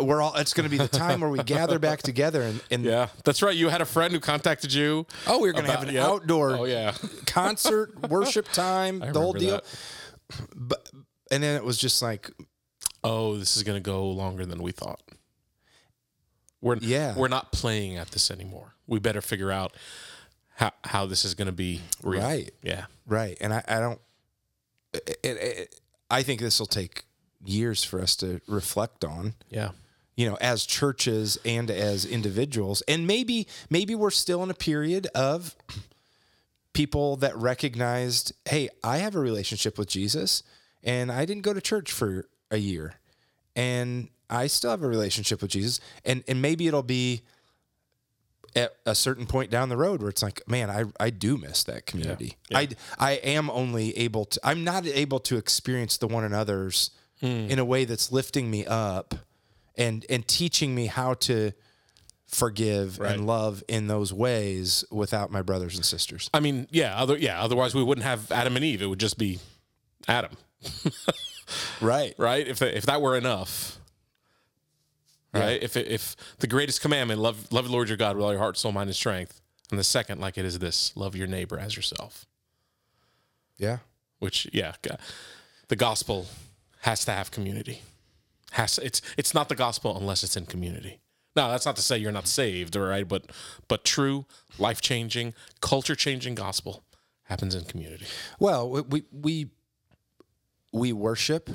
[0.00, 0.34] we're all.
[0.36, 3.42] It's going to be the time where we gather back together and, and Yeah, that's
[3.42, 3.54] right.
[3.54, 5.06] You had a friend who contacted you.
[5.26, 6.04] oh, we were going to have an yep.
[6.06, 6.94] outdoor Oh yeah.
[7.26, 9.56] concert, worship time, the whole deal.
[9.56, 9.64] that.
[10.56, 10.90] But
[11.30, 12.30] and then it was just like
[13.04, 15.00] Oh, this is going to go longer than we thought.
[16.60, 17.14] We're Yeah.
[17.14, 18.74] We're not playing at this anymore.
[18.86, 19.76] We better figure out
[20.56, 22.22] how how this is going to be real.
[22.22, 22.50] Right.
[22.62, 22.86] Yeah.
[23.06, 23.36] Right.
[23.40, 24.00] And I, I don't,
[24.94, 27.04] it, it, I think this will take
[27.44, 29.70] years for us to reflect on, Yeah.
[30.16, 32.82] you know, as churches and as individuals.
[32.88, 35.54] And maybe, maybe we're still in a period of
[36.72, 40.42] people that recognized, hey, I have a relationship with Jesus
[40.82, 42.94] and I didn't go to church for a year
[43.56, 45.80] and I still have a relationship with Jesus.
[46.04, 47.22] And, and maybe it'll be,
[48.56, 51.64] at a certain point down the road where it's like, man, I, I do miss
[51.64, 52.36] that community.
[52.48, 52.58] Yeah.
[52.58, 57.26] I, I am only able to, I'm not able to experience the one another's Hmm.
[57.48, 59.14] in a way that's lifting me up
[59.76, 61.52] and, and teaching me how to
[62.26, 63.12] forgive Right.
[63.12, 66.28] and love in those ways without my brothers and sisters.
[66.34, 66.96] I mean, yeah.
[66.96, 67.40] Other yeah.
[67.42, 68.82] Otherwise, we wouldn't have Adam and Eve.
[68.82, 69.38] It would just be
[70.08, 70.32] Adam,
[71.80, 72.14] Right.
[72.18, 72.46] right?
[72.46, 73.78] If if that were enough.
[75.32, 75.60] Right.
[75.62, 78.56] If if the greatest commandment, love love the Lord your God with all your heart,
[78.56, 81.74] soul, mind, and strength, and the second, like it is this, love your neighbor as
[81.74, 82.26] yourself.
[83.56, 83.78] Yeah.
[84.18, 84.74] which yeah
[85.68, 86.26] the gospel
[86.80, 87.82] has to have community
[88.52, 90.98] has it's it's not the gospel unless it's in community
[91.36, 93.30] now that's not to say you're not saved all right but
[93.68, 94.26] but true
[94.58, 96.82] life-changing culture-changing gospel
[97.24, 98.06] happens in community
[98.38, 99.50] Well, we, we,
[100.74, 101.48] we, worship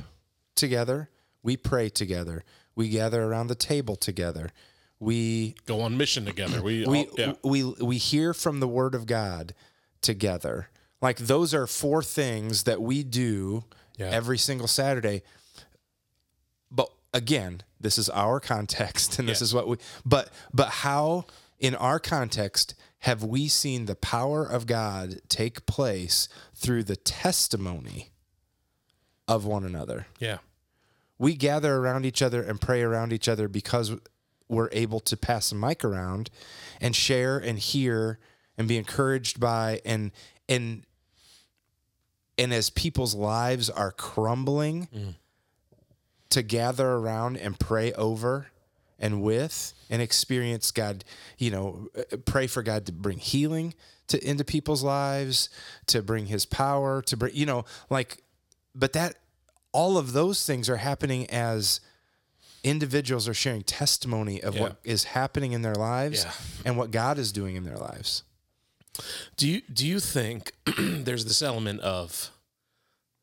[0.56, 1.10] together.
[1.44, 2.44] We pray together.
[2.76, 4.52] We gather around the table together.
[5.00, 8.94] We go on mission together we, we all, yeah we we hear from the word
[8.94, 9.54] of God
[10.02, 10.68] together.
[11.02, 13.64] Like those are four things that we do
[13.98, 14.08] Yeah.
[14.10, 15.22] every single Saturday.
[16.70, 19.46] But again, this is our context and this Yeah.
[19.46, 21.26] is what we but but how
[21.60, 28.10] in our context have we seen the power of God take place through the testimony
[29.30, 30.08] of one another?
[30.20, 30.38] yeah
[31.20, 33.92] we gather around each other and pray around each other because
[34.48, 36.30] we're able to pass the mic around
[36.82, 38.18] and share and hear
[38.58, 40.12] and be encouraged by and
[40.48, 40.84] and
[42.38, 45.16] and as people's lives are crumbling mm.
[46.30, 48.48] to gather around and pray over
[48.98, 51.04] and with and experience God,
[51.38, 51.88] you know,
[52.26, 53.74] pray for God to bring healing
[54.08, 55.50] to into people's lives,
[55.88, 58.24] to bring his power, to bring, you know, like
[58.76, 59.16] but that
[59.72, 61.80] all of those things are happening as
[62.64, 66.32] individuals are sharing testimony of what is happening in their lives Yeah.
[66.66, 68.24] and what God is doing in their lives.
[69.38, 72.32] do you do you think there's this element of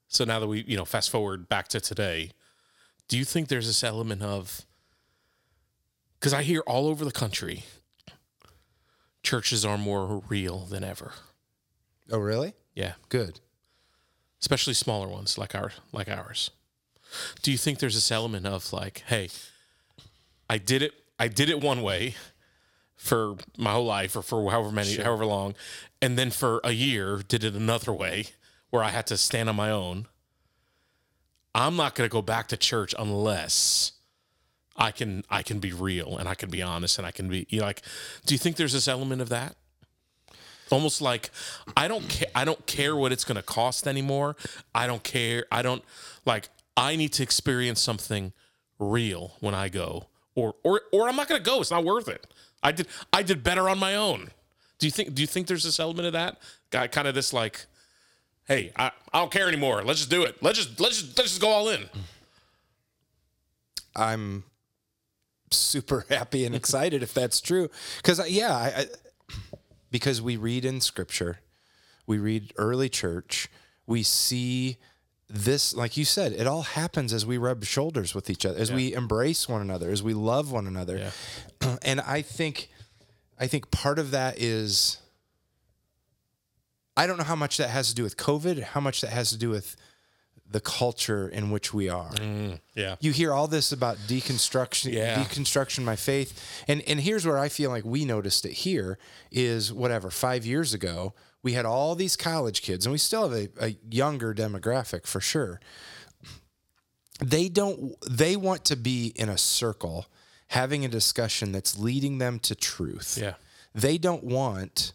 [0.08, 2.30] so now that we you know fast forward back to today
[3.08, 4.62] do you think there's this element of
[6.18, 7.64] because i hear all over the country
[9.22, 11.12] churches are more real than ever
[12.10, 12.54] Oh, really?
[12.74, 13.40] yeah Good.
[14.40, 16.50] Especially smaller ones like our like ours.
[17.42, 19.28] Do you think there's this element of like hey
[20.50, 22.14] i did it i did it one way
[22.96, 25.54] for my whole life or for however many however long
[26.00, 28.26] and then for a year did it another way
[28.70, 30.06] where i had to stand on my own?
[31.54, 33.92] I'm not going to go back to church unless
[34.76, 37.46] i can i can be real and i can be honest and i can be
[37.48, 37.80] you know like
[38.26, 39.56] do you think there's this element of that
[40.70, 41.30] almost like
[41.76, 44.36] I don't care I don't care what it's going to cost anymore.
[44.74, 45.44] I don't care.
[45.50, 45.84] I don't
[46.24, 48.32] like I need to experience something
[48.78, 51.60] real when I go, or or or I'm not going to go.
[51.60, 52.26] It's not worth it.
[52.62, 54.30] I did I did better on my own.
[54.78, 56.38] Do you think Do you think there's this element of that?
[56.70, 57.66] Guy, kind of this like,
[58.46, 59.82] hey, I, I don't care anymore.
[59.82, 60.42] Let's just do it.
[60.42, 61.88] Let's just let's just let's just go all in.
[63.94, 64.44] I'm
[65.50, 67.70] super happy and excited if that's true.
[67.96, 68.86] Because yeah, I, I,
[69.96, 71.38] because we read in Scripture,
[72.06, 73.48] we read early church,
[73.86, 74.76] we see
[75.26, 78.70] this, like you said, it all happens as we rub shoulders with each other, as
[78.70, 81.12] we embrace one another, as we love one another,
[81.82, 82.68] and I think,
[83.40, 84.98] I think part of that is.
[86.98, 89.30] I don't know how much that has to do with COVID, how much that has
[89.30, 89.76] to do with
[90.50, 92.96] the culture in which we are mm, Yeah.
[93.00, 95.22] you hear all this about deconstruction Yeah.
[95.22, 98.98] deconstruction my faith and and here's where i feel like we noticed it here
[99.30, 103.32] is whatever five years ago we had all these college kids and we still have
[103.38, 105.60] a, a younger demographic for sure
[107.20, 110.06] they don't they want to be in a circle
[110.48, 113.34] having a discussion that's leading them to truth Yeah.
[113.74, 114.92] they don't want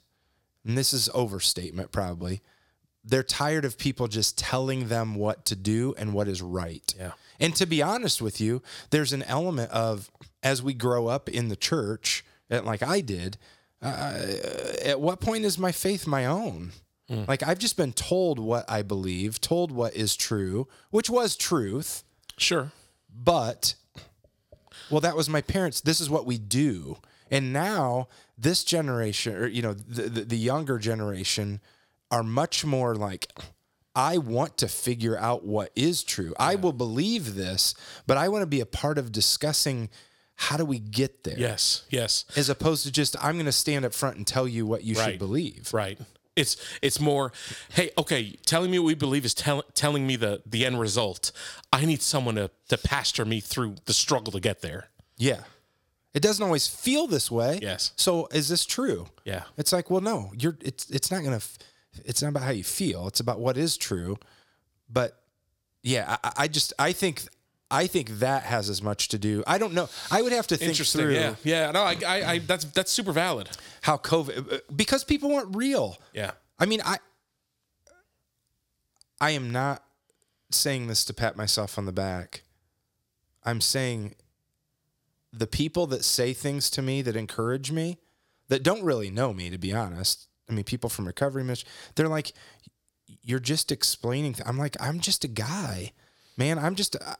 [0.65, 2.41] and this is overstatement probably
[3.03, 6.93] they're tired of people just telling them what to do and what is right.
[6.97, 7.11] Yeah.
[7.39, 8.61] and to be honest with you
[8.91, 10.11] there's an element of
[10.43, 13.37] as we grow up in the church like i did
[13.81, 14.13] uh,
[14.85, 16.71] at what point is my faith my own?
[17.27, 22.03] Like i've just been told what i believe told what is true which was truth.
[22.37, 22.71] Sure.
[23.13, 23.75] but
[24.89, 25.81] well that was my parents.
[25.81, 26.97] This is what we do.
[27.29, 31.59] And now this generation or you know the, the, the younger generation
[32.11, 33.31] are much more like
[33.95, 37.73] i want to figure out what is true i will believe this
[38.07, 39.89] but i want to be a part of discussing
[40.35, 41.83] how do we get there Yes.
[41.89, 42.25] Yes.
[42.35, 44.95] as opposed to just i'm going to stand up front and tell you what you
[44.95, 45.11] Right.
[45.11, 45.97] should believe Right.
[46.33, 47.33] It's it's more,
[47.73, 51.33] hey, okay, telling me what we believe is tell, telling me the the end result.
[51.73, 54.87] I need someone to to pastor me through the struggle to get there.
[55.17, 55.41] yeah
[56.13, 57.91] it doesn't always feel this way Yes.
[57.97, 59.43] so is this true Yeah.
[59.57, 60.57] It's like, well, no, you're.
[60.61, 61.35] It's it's not gonna.
[61.47, 61.57] f-
[62.05, 63.07] It's not about how you feel.
[63.07, 64.17] It's about what is true.
[64.89, 65.21] But
[65.83, 67.23] yeah, I, I just I think
[67.69, 69.43] I think that has as much to do.
[69.47, 69.89] I don't know.
[70.09, 71.01] I would have to think Interesting.
[71.01, 71.35] through Yeah.
[71.43, 71.71] Yeah.
[71.71, 73.49] No, I, I, I that's that's super valid.
[73.81, 75.97] how COVID uh, because people weren't real.
[76.13, 76.31] Yeah.
[76.59, 76.97] I mean, I
[79.19, 79.83] I am not
[80.51, 82.43] saying this to pat myself on the back.
[83.43, 84.15] I'm saying
[85.33, 87.99] the people that say things to me that encourage me,
[88.49, 90.27] that don't really know me, to be honest.
[90.51, 92.33] I mean, people from recovery mission, they're like,
[93.23, 94.47] "You're just explaining." Th-.
[94.47, 95.93] I'm like, "I'm just a guy,
[96.37, 96.59] man.
[96.59, 96.95] I'm just.
[97.01, 97.15] I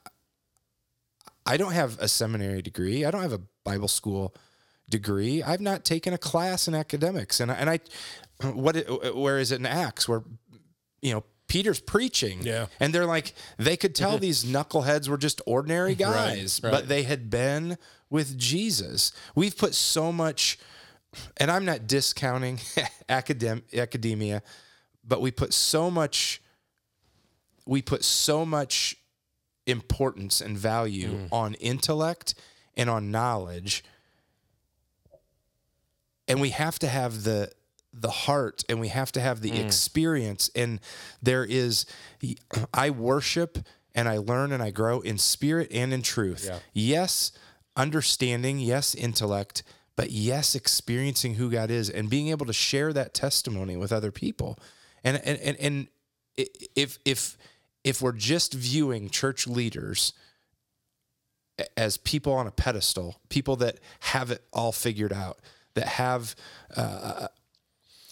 [1.45, 3.03] I don't have a seminary degree.
[3.03, 4.35] I don't have a Bible school
[4.89, 5.41] degree.
[5.41, 7.79] I've not taken a class in academics, and I, and I,
[8.49, 8.75] what?
[8.75, 10.21] It, uh, where is it in Acts where,
[11.01, 12.67] you know, Peter's preaching, Yeah.
[12.79, 16.71] and they're like, they could tell these knuckleheads were just ordinary guys, right.
[16.71, 17.77] but they had been
[18.09, 19.11] with Jesus.
[19.35, 20.59] We've put so much,
[21.37, 22.57] and I'm not discounting
[23.09, 24.41] academ- academia,
[25.03, 26.41] but we put so much,
[27.65, 28.97] we put so much
[29.65, 31.27] importance and value mm.
[31.31, 32.33] on intellect
[32.75, 33.83] and on knowledge
[36.31, 37.51] and we have to have the
[37.93, 39.65] the heart and we have to have the mm.
[39.65, 40.79] experience and
[41.21, 41.85] there is
[42.73, 43.57] i worship
[43.93, 46.49] and i learn and i grow in spirit and in truth.
[46.73, 47.31] Yes
[47.75, 49.63] understanding yes intellect
[49.95, 54.11] but yes experiencing who god is and being able to share that testimony with other
[54.11, 54.57] people
[55.03, 55.87] and and and, and
[56.37, 57.37] if if
[57.83, 60.13] if we're just viewing church leaders
[61.77, 65.39] as people on a pedestal, people that have it all figured out,
[65.73, 66.35] that have
[66.75, 67.27] uh,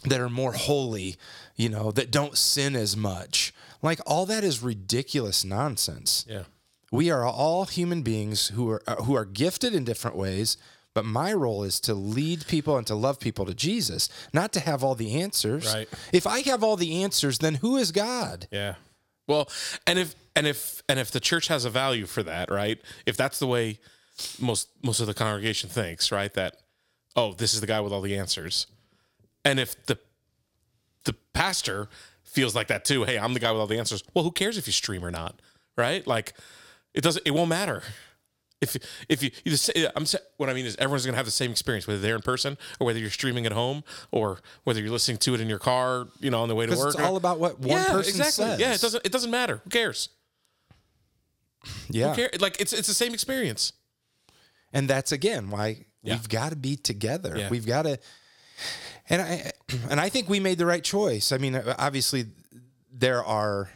[0.05, 1.15] that are more holy,
[1.55, 3.53] you know, that don't sin as much.
[3.81, 6.25] Like all that is ridiculous nonsense.
[6.27, 6.43] Yeah.
[6.91, 10.57] We are all human beings who are uh, who are gifted in different ways,
[10.99, 14.59] but my role is to lead people and to love people to Jesus, not to
[14.59, 15.73] have all the answers.
[15.73, 15.87] Right.
[16.11, 18.49] If I have all the answers, then who is God?
[18.51, 18.75] Yeah.
[19.25, 19.47] Well,
[19.87, 22.81] and if and if and if the church has a value for that, right?
[23.05, 23.79] If that's the way
[24.41, 26.33] most most of the congregation thinks, right?
[26.33, 26.57] That
[27.15, 28.67] oh, this is the guy with all the answers.
[29.45, 29.97] And if the
[31.05, 31.87] the pastor
[32.23, 34.03] feels like that too, hey, I'm the guy with all the answers.
[34.13, 35.41] Well, who cares if you stream or not,
[35.77, 36.05] right?
[36.05, 36.33] Like
[36.93, 37.83] it doesn't it won't matter.
[38.61, 38.75] If
[39.07, 40.05] if you, you just, I'm
[40.35, 42.87] what I mean is everyone's gonna have the same experience whether they're in person or
[42.87, 46.29] whether you're streaming at home or whether you're listening to it in your car, you
[46.29, 46.93] know, on the way to work.
[46.93, 48.37] it's all about what one person says.
[48.39, 48.65] Exactly.
[48.65, 49.61] Yeah, it doesn't it doesn't matter.
[49.63, 50.09] Who cares?
[51.89, 52.09] Yeah.
[52.09, 52.29] Who care?
[52.39, 53.73] Like it's it's the same experience.
[54.73, 56.15] and that's again why Yeah.
[56.15, 57.37] we've got to be together.
[57.37, 57.49] Yeah.
[57.49, 57.97] We've got to,
[59.09, 59.51] and I
[59.89, 61.31] and I think we made the right choice.
[61.31, 62.25] I mean, obviously,
[62.91, 63.69] there are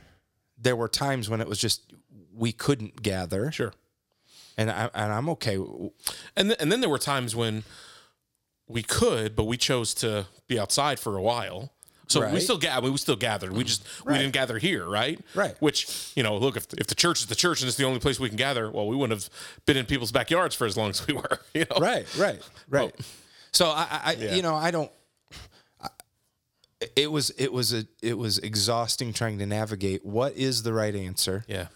[0.58, 1.94] there were times when it was just
[2.36, 3.74] we couldn't gather, Sure.
[4.58, 5.56] And I and I'm okay.
[6.36, 7.64] And th- and then there were times when
[8.68, 11.72] we could, but we chose to be outside for a while.
[12.08, 12.42] So we Right.
[12.42, 12.92] still gathered.
[12.92, 13.54] We still gathered.
[13.54, 15.20] We just we didn't gather here, right?
[15.34, 15.56] Right.
[15.62, 18.00] Which you know, look if if the church is the church and it's the only
[18.00, 19.30] place we can gather, well, we wouldn't have
[19.66, 21.40] been in people's backyards for as long as we were.
[21.54, 21.78] You know.
[21.80, 22.94] Right, right, right.
[23.52, 24.36] So I, I I- Yeah.
[24.36, 24.92] you know, I don't.
[25.82, 25.88] I,
[26.96, 30.94] it was it was a it was exhausting trying to navigate what is the right
[30.96, 31.46] answer.
[31.48, 31.68] Yeah.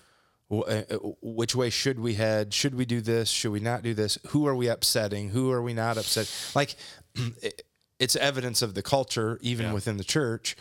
[0.50, 0.82] Uh, uh,
[1.22, 2.54] Which way should we head?
[2.54, 3.30] Should we do this?
[3.30, 4.18] Should we not do this?
[4.28, 5.30] Who are we upsetting?
[5.30, 6.32] Who are we not upset?
[6.56, 6.76] Like,
[8.00, 9.74] it's evidence of the culture, even Yeah.
[9.74, 10.56] within the church.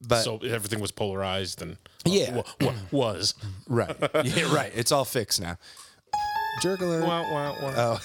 [0.00, 2.36] But So everything was polarized and Yeah.
[2.36, 3.34] wa- wa- was.
[3.68, 4.72] right, yeah, right.
[4.74, 5.56] It's all fixed now.
[6.62, 7.04] Jerk alert.
[7.04, 7.98] Wah, wah, wah.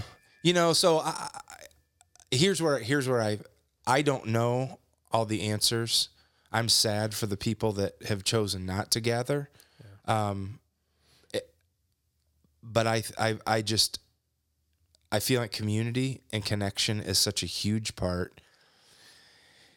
[0.42, 1.40] you know so I, I,
[2.30, 3.38] here's where here's where i
[3.86, 4.78] i don't know
[5.12, 6.08] all the answers
[6.52, 9.48] i'm sad for the people that have chosen not to gather
[10.06, 10.58] um
[11.32, 11.52] it-
[12.62, 14.00] but I, I i just
[15.12, 18.40] i feel like community and connection is such a huge part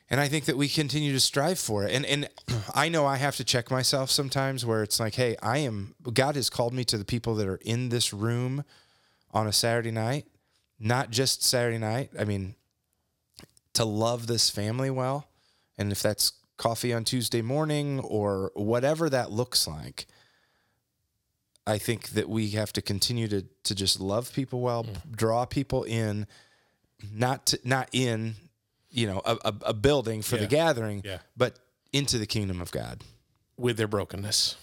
[0.10, 1.92] and I think that we continue to strive for it.
[1.92, 2.30] And and
[2.76, 6.36] I know I have to check myself sometimes where it's like, hey, I am God
[6.36, 8.64] has called me to the people that are in this room
[9.32, 10.26] on a Saturday night,
[10.80, 12.12] not just Saturday night.
[12.20, 12.54] I mean,
[13.74, 15.28] to love this family well.
[15.80, 16.34] And if that's
[16.64, 20.08] coffee on Tuesday morning or whatever that looks like,
[21.68, 25.84] I think that we have to continue to to just love people well, draw people
[25.84, 26.26] in,
[27.14, 28.36] not to, not in,
[28.90, 31.18] you know, a, a, a building for the gathering, Yeah.
[31.36, 31.60] but
[31.92, 33.04] into the kingdom of God.
[33.58, 34.56] With their brokenness.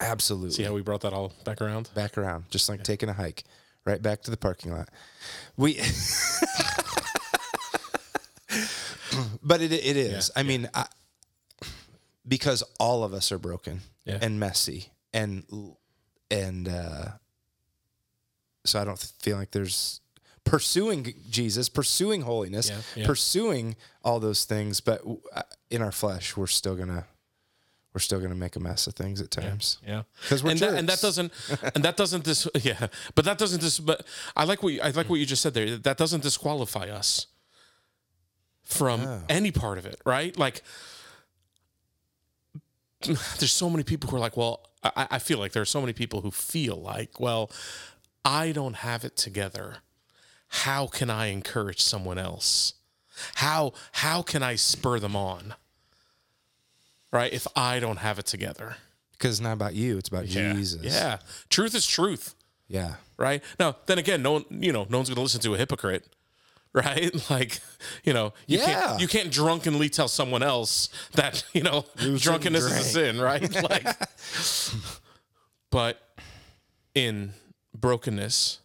[0.00, 0.50] Absolutely.
[0.50, 1.90] See how we brought that all back around?
[1.94, 3.42] back around, just like taking a hike,
[3.84, 4.88] right back to the parking lot.
[5.56, 5.74] We,
[9.42, 10.30] but it it is.
[10.36, 10.86] I mean, I,
[12.26, 14.18] because all of us are broken Yeah.
[14.22, 15.44] and messy, and
[16.30, 17.08] and uh,
[18.64, 20.00] so I don't feel like there's
[20.44, 23.06] pursuing Jesus, pursuing holiness, Yeah, yeah.
[23.06, 25.02] pursuing all those things, but
[25.34, 27.06] uh, in our flesh, we're still gonna.
[27.92, 29.78] We're still gonna make a mess of things at times.
[29.86, 31.32] Yeah, 'Cause we're and that, and that doesn't
[31.76, 33.78] and that doesn't dis yeah, but that doesn't dis.
[33.78, 34.04] But
[34.34, 35.76] I like what you, I like what you just said there.
[35.78, 37.28] That doesn't disqualify us
[38.64, 40.36] from any part of it, right?
[40.36, 40.62] Like,
[43.38, 45.80] there's so many people who are like, well, I, I feel like there are so
[45.80, 47.50] many people who feel like, well,
[48.24, 49.76] I don't have it together.
[50.48, 52.74] How can I encourage someone else?
[53.36, 55.54] How how can I spur them on?
[57.12, 57.32] Right?
[57.32, 58.76] If I don't have it together.
[59.12, 60.82] Because it's not about you; it's about Jesus.
[60.82, 61.18] Yeah.
[61.48, 62.34] Truth is truth,
[62.68, 62.94] Yeah.
[63.16, 63.42] right?
[63.60, 66.04] Now, then again, no one, you know, no one's going to listen to a hypocrite,
[66.74, 67.10] right?
[67.30, 67.60] Like,
[68.04, 68.64] you know, you Yeah.
[68.66, 73.50] can't you can't drunkenly tell someone else that, you know, drunkenness is a sin, right?
[73.70, 73.86] like
[75.70, 76.00] but
[76.94, 77.32] in
[77.74, 78.60] brokenness,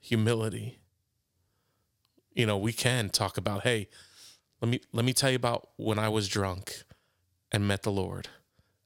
[0.00, 0.78] humility,
[2.34, 3.88] you know, we can talk about, hey,
[4.60, 6.82] let me let me tell you about when I was drunk
[7.52, 8.28] and met the Lord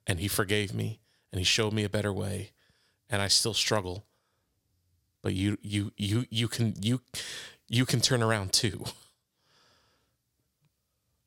[0.06, 1.00] and he forgave me
[1.32, 2.50] and he showed me a better way
[3.08, 4.04] and I still struggle.
[5.22, 7.02] But you you you you can you
[7.70, 8.84] you can turn around too.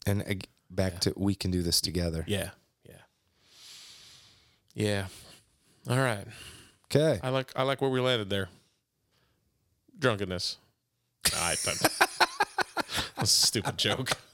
[0.05, 2.25] And back to we can do this together.
[2.27, 2.49] Yeah.
[2.87, 2.95] Yeah.
[4.75, 5.05] Yeah.
[5.89, 6.25] All right.
[6.93, 7.19] Okay.
[7.23, 8.49] I like I like where we landed there.
[9.97, 10.57] Drunkenness.
[11.35, 11.55] I
[13.15, 14.11] That's a stupid joke.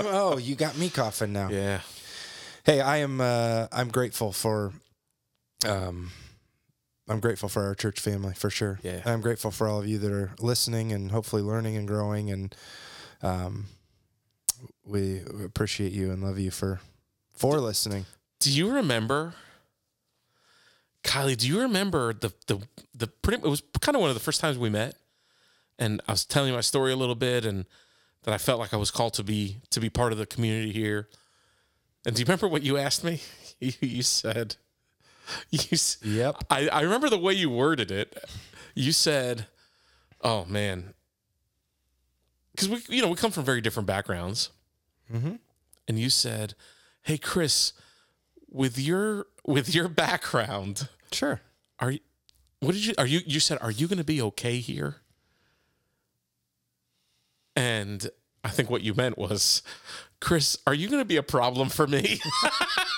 [0.00, 1.48] oh, you got me coughing now.
[1.48, 1.80] Yeah.
[2.64, 3.20] Hey, I am.
[3.20, 4.72] Uh, I'm grateful for.
[5.64, 6.10] Um,
[7.08, 8.80] I'm grateful for our church family for sure.
[8.82, 9.02] Yeah.
[9.04, 12.54] I'm grateful for all of you that are listening and hopefully learning and growing, and
[13.22, 13.66] um,
[14.84, 16.80] we appreciate you and love you for
[17.32, 18.06] for listening.
[18.40, 19.34] Do you remember
[21.06, 22.60] Kylie, do you remember the the
[22.94, 24.96] the pretty it was kind of one of the first times we met
[25.78, 27.64] and I was telling you my story a little bit and
[28.24, 30.72] that I felt like I was called to be to be part of the community
[30.72, 31.08] here.
[32.04, 33.20] And do you remember what you asked me?
[33.58, 34.56] You said
[35.50, 36.44] you Yep.
[36.50, 38.16] I, I remember the way you worded it.
[38.74, 39.46] You said,
[40.20, 40.94] "Oh man,"
[42.52, 44.50] because we, you know, we come from very different backgrounds.
[45.12, 45.36] Mm-hmm.
[45.88, 46.54] And you said,
[47.02, 47.72] "Hey, Chris,
[48.50, 51.40] with your with your background, Sure.
[51.78, 52.00] are you?
[52.60, 52.94] What did you?
[52.98, 53.20] Are you?
[53.26, 54.96] You said, are you going to be okay here?"
[57.54, 58.10] And
[58.44, 59.62] I think what you meant was,
[60.20, 62.20] Chris, are you going to be a problem for me?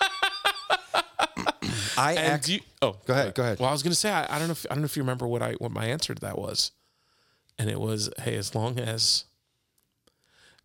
[1.99, 2.47] I And act.
[2.47, 3.59] do you, oh, Go ahead, go ahead.
[3.59, 4.53] Well, I was going to say I, I don't know.
[4.53, 6.73] If, I don't know if you remember what I what my answer to that was,
[7.59, 9.25] and it was, hey, as long as,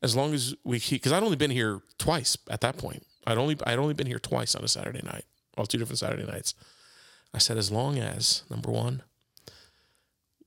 [0.01, 3.05] as long as we keep, because I'd only been here twice at that point.
[3.25, 5.25] I'd only I'd only been here twice on a Saturday night,
[5.57, 6.53] well, two different Saturday nights.
[7.33, 9.01] I said, as long as number one,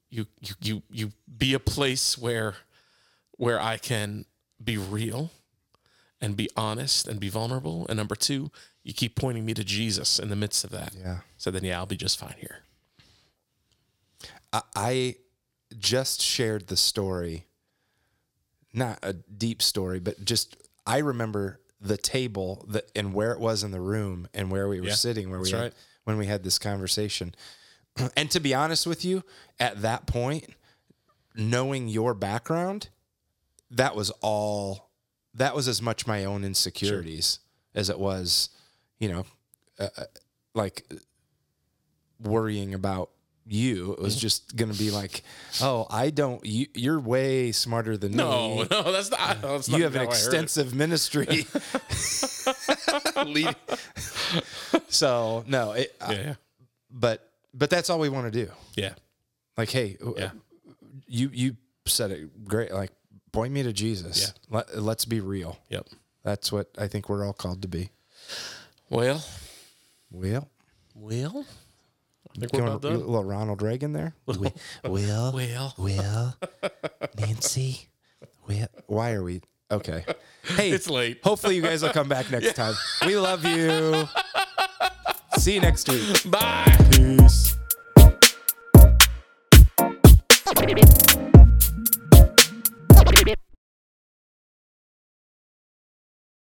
[0.09, 2.55] you you you you be a place where
[3.39, 4.24] where I can
[4.62, 5.30] be real
[6.20, 8.51] and be honest and be vulnerable, and number two,
[8.87, 10.95] you keep pointing me to Jesus in the midst of that.
[10.97, 11.18] Yeah.
[11.39, 12.61] So then, yeah, I'll be just fine here.
[14.53, 15.14] I, I
[15.76, 17.47] just shared the story,
[18.72, 20.57] not a deep story, but just
[20.87, 24.80] I remember the table that and where it was in the room and where we
[24.80, 25.74] were Yeah, sitting where we had, right.
[26.05, 27.34] when we had this conversation.
[28.16, 29.24] And to be honest with you,
[29.59, 30.51] at that point,
[31.34, 32.91] knowing your background,
[33.70, 34.91] that was all
[35.34, 37.41] that was as much my own insecurities
[37.74, 38.51] as it was,
[38.99, 39.24] you know,
[39.78, 40.05] uh, uh,
[40.55, 40.86] like
[42.20, 43.11] worrying about
[43.49, 43.92] you.
[43.92, 45.22] It was just going to be like,
[45.61, 46.44] oh, I don't.
[46.44, 48.66] You, you're way smarter than No, me.
[48.70, 49.40] no, that's not.
[49.42, 50.16] That's not You have an how I heard it.
[50.16, 51.47] extensive ministry.
[54.88, 56.34] So no, it, Yeah, yeah,
[56.90, 58.51] but but that's all we want to do.
[58.76, 58.94] yeah.
[59.57, 60.30] Like, hey, Yeah.
[61.07, 62.72] you you said it great.
[62.72, 62.92] Like,
[63.32, 64.20] point me to Jesus.
[64.20, 64.57] Yeah.
[64.57, 65.59] Let, let's be real.
[65.70, 65.86] Yep.
[66.24, 67.90] That's what I think we're all called to be.
[68.89, 69.24] Well,
[70.11, 70.49] Well,
[70.95, 71.45] well,
[72.37, 73.01] I think we're want about a done.
[73.07, 74.14] little Ronald Reagan there?
[74.26, 74.53] Will,
[74.84, 75.32] Well,
[75.78, 76.34] Will,
[77.18, 77.89] Nancy,
[78.45, 80.05] Why- Why are we okay?
[80.45, 81.20] Hey, it's late.
[81.24, 82.74] hopefully you guys will come back next time.
[83.05, 84.07] We love you.
[85.39, 86.30] See you next week.
[86.30, 86.76] Bye.
[86.93, 87.57] Peace.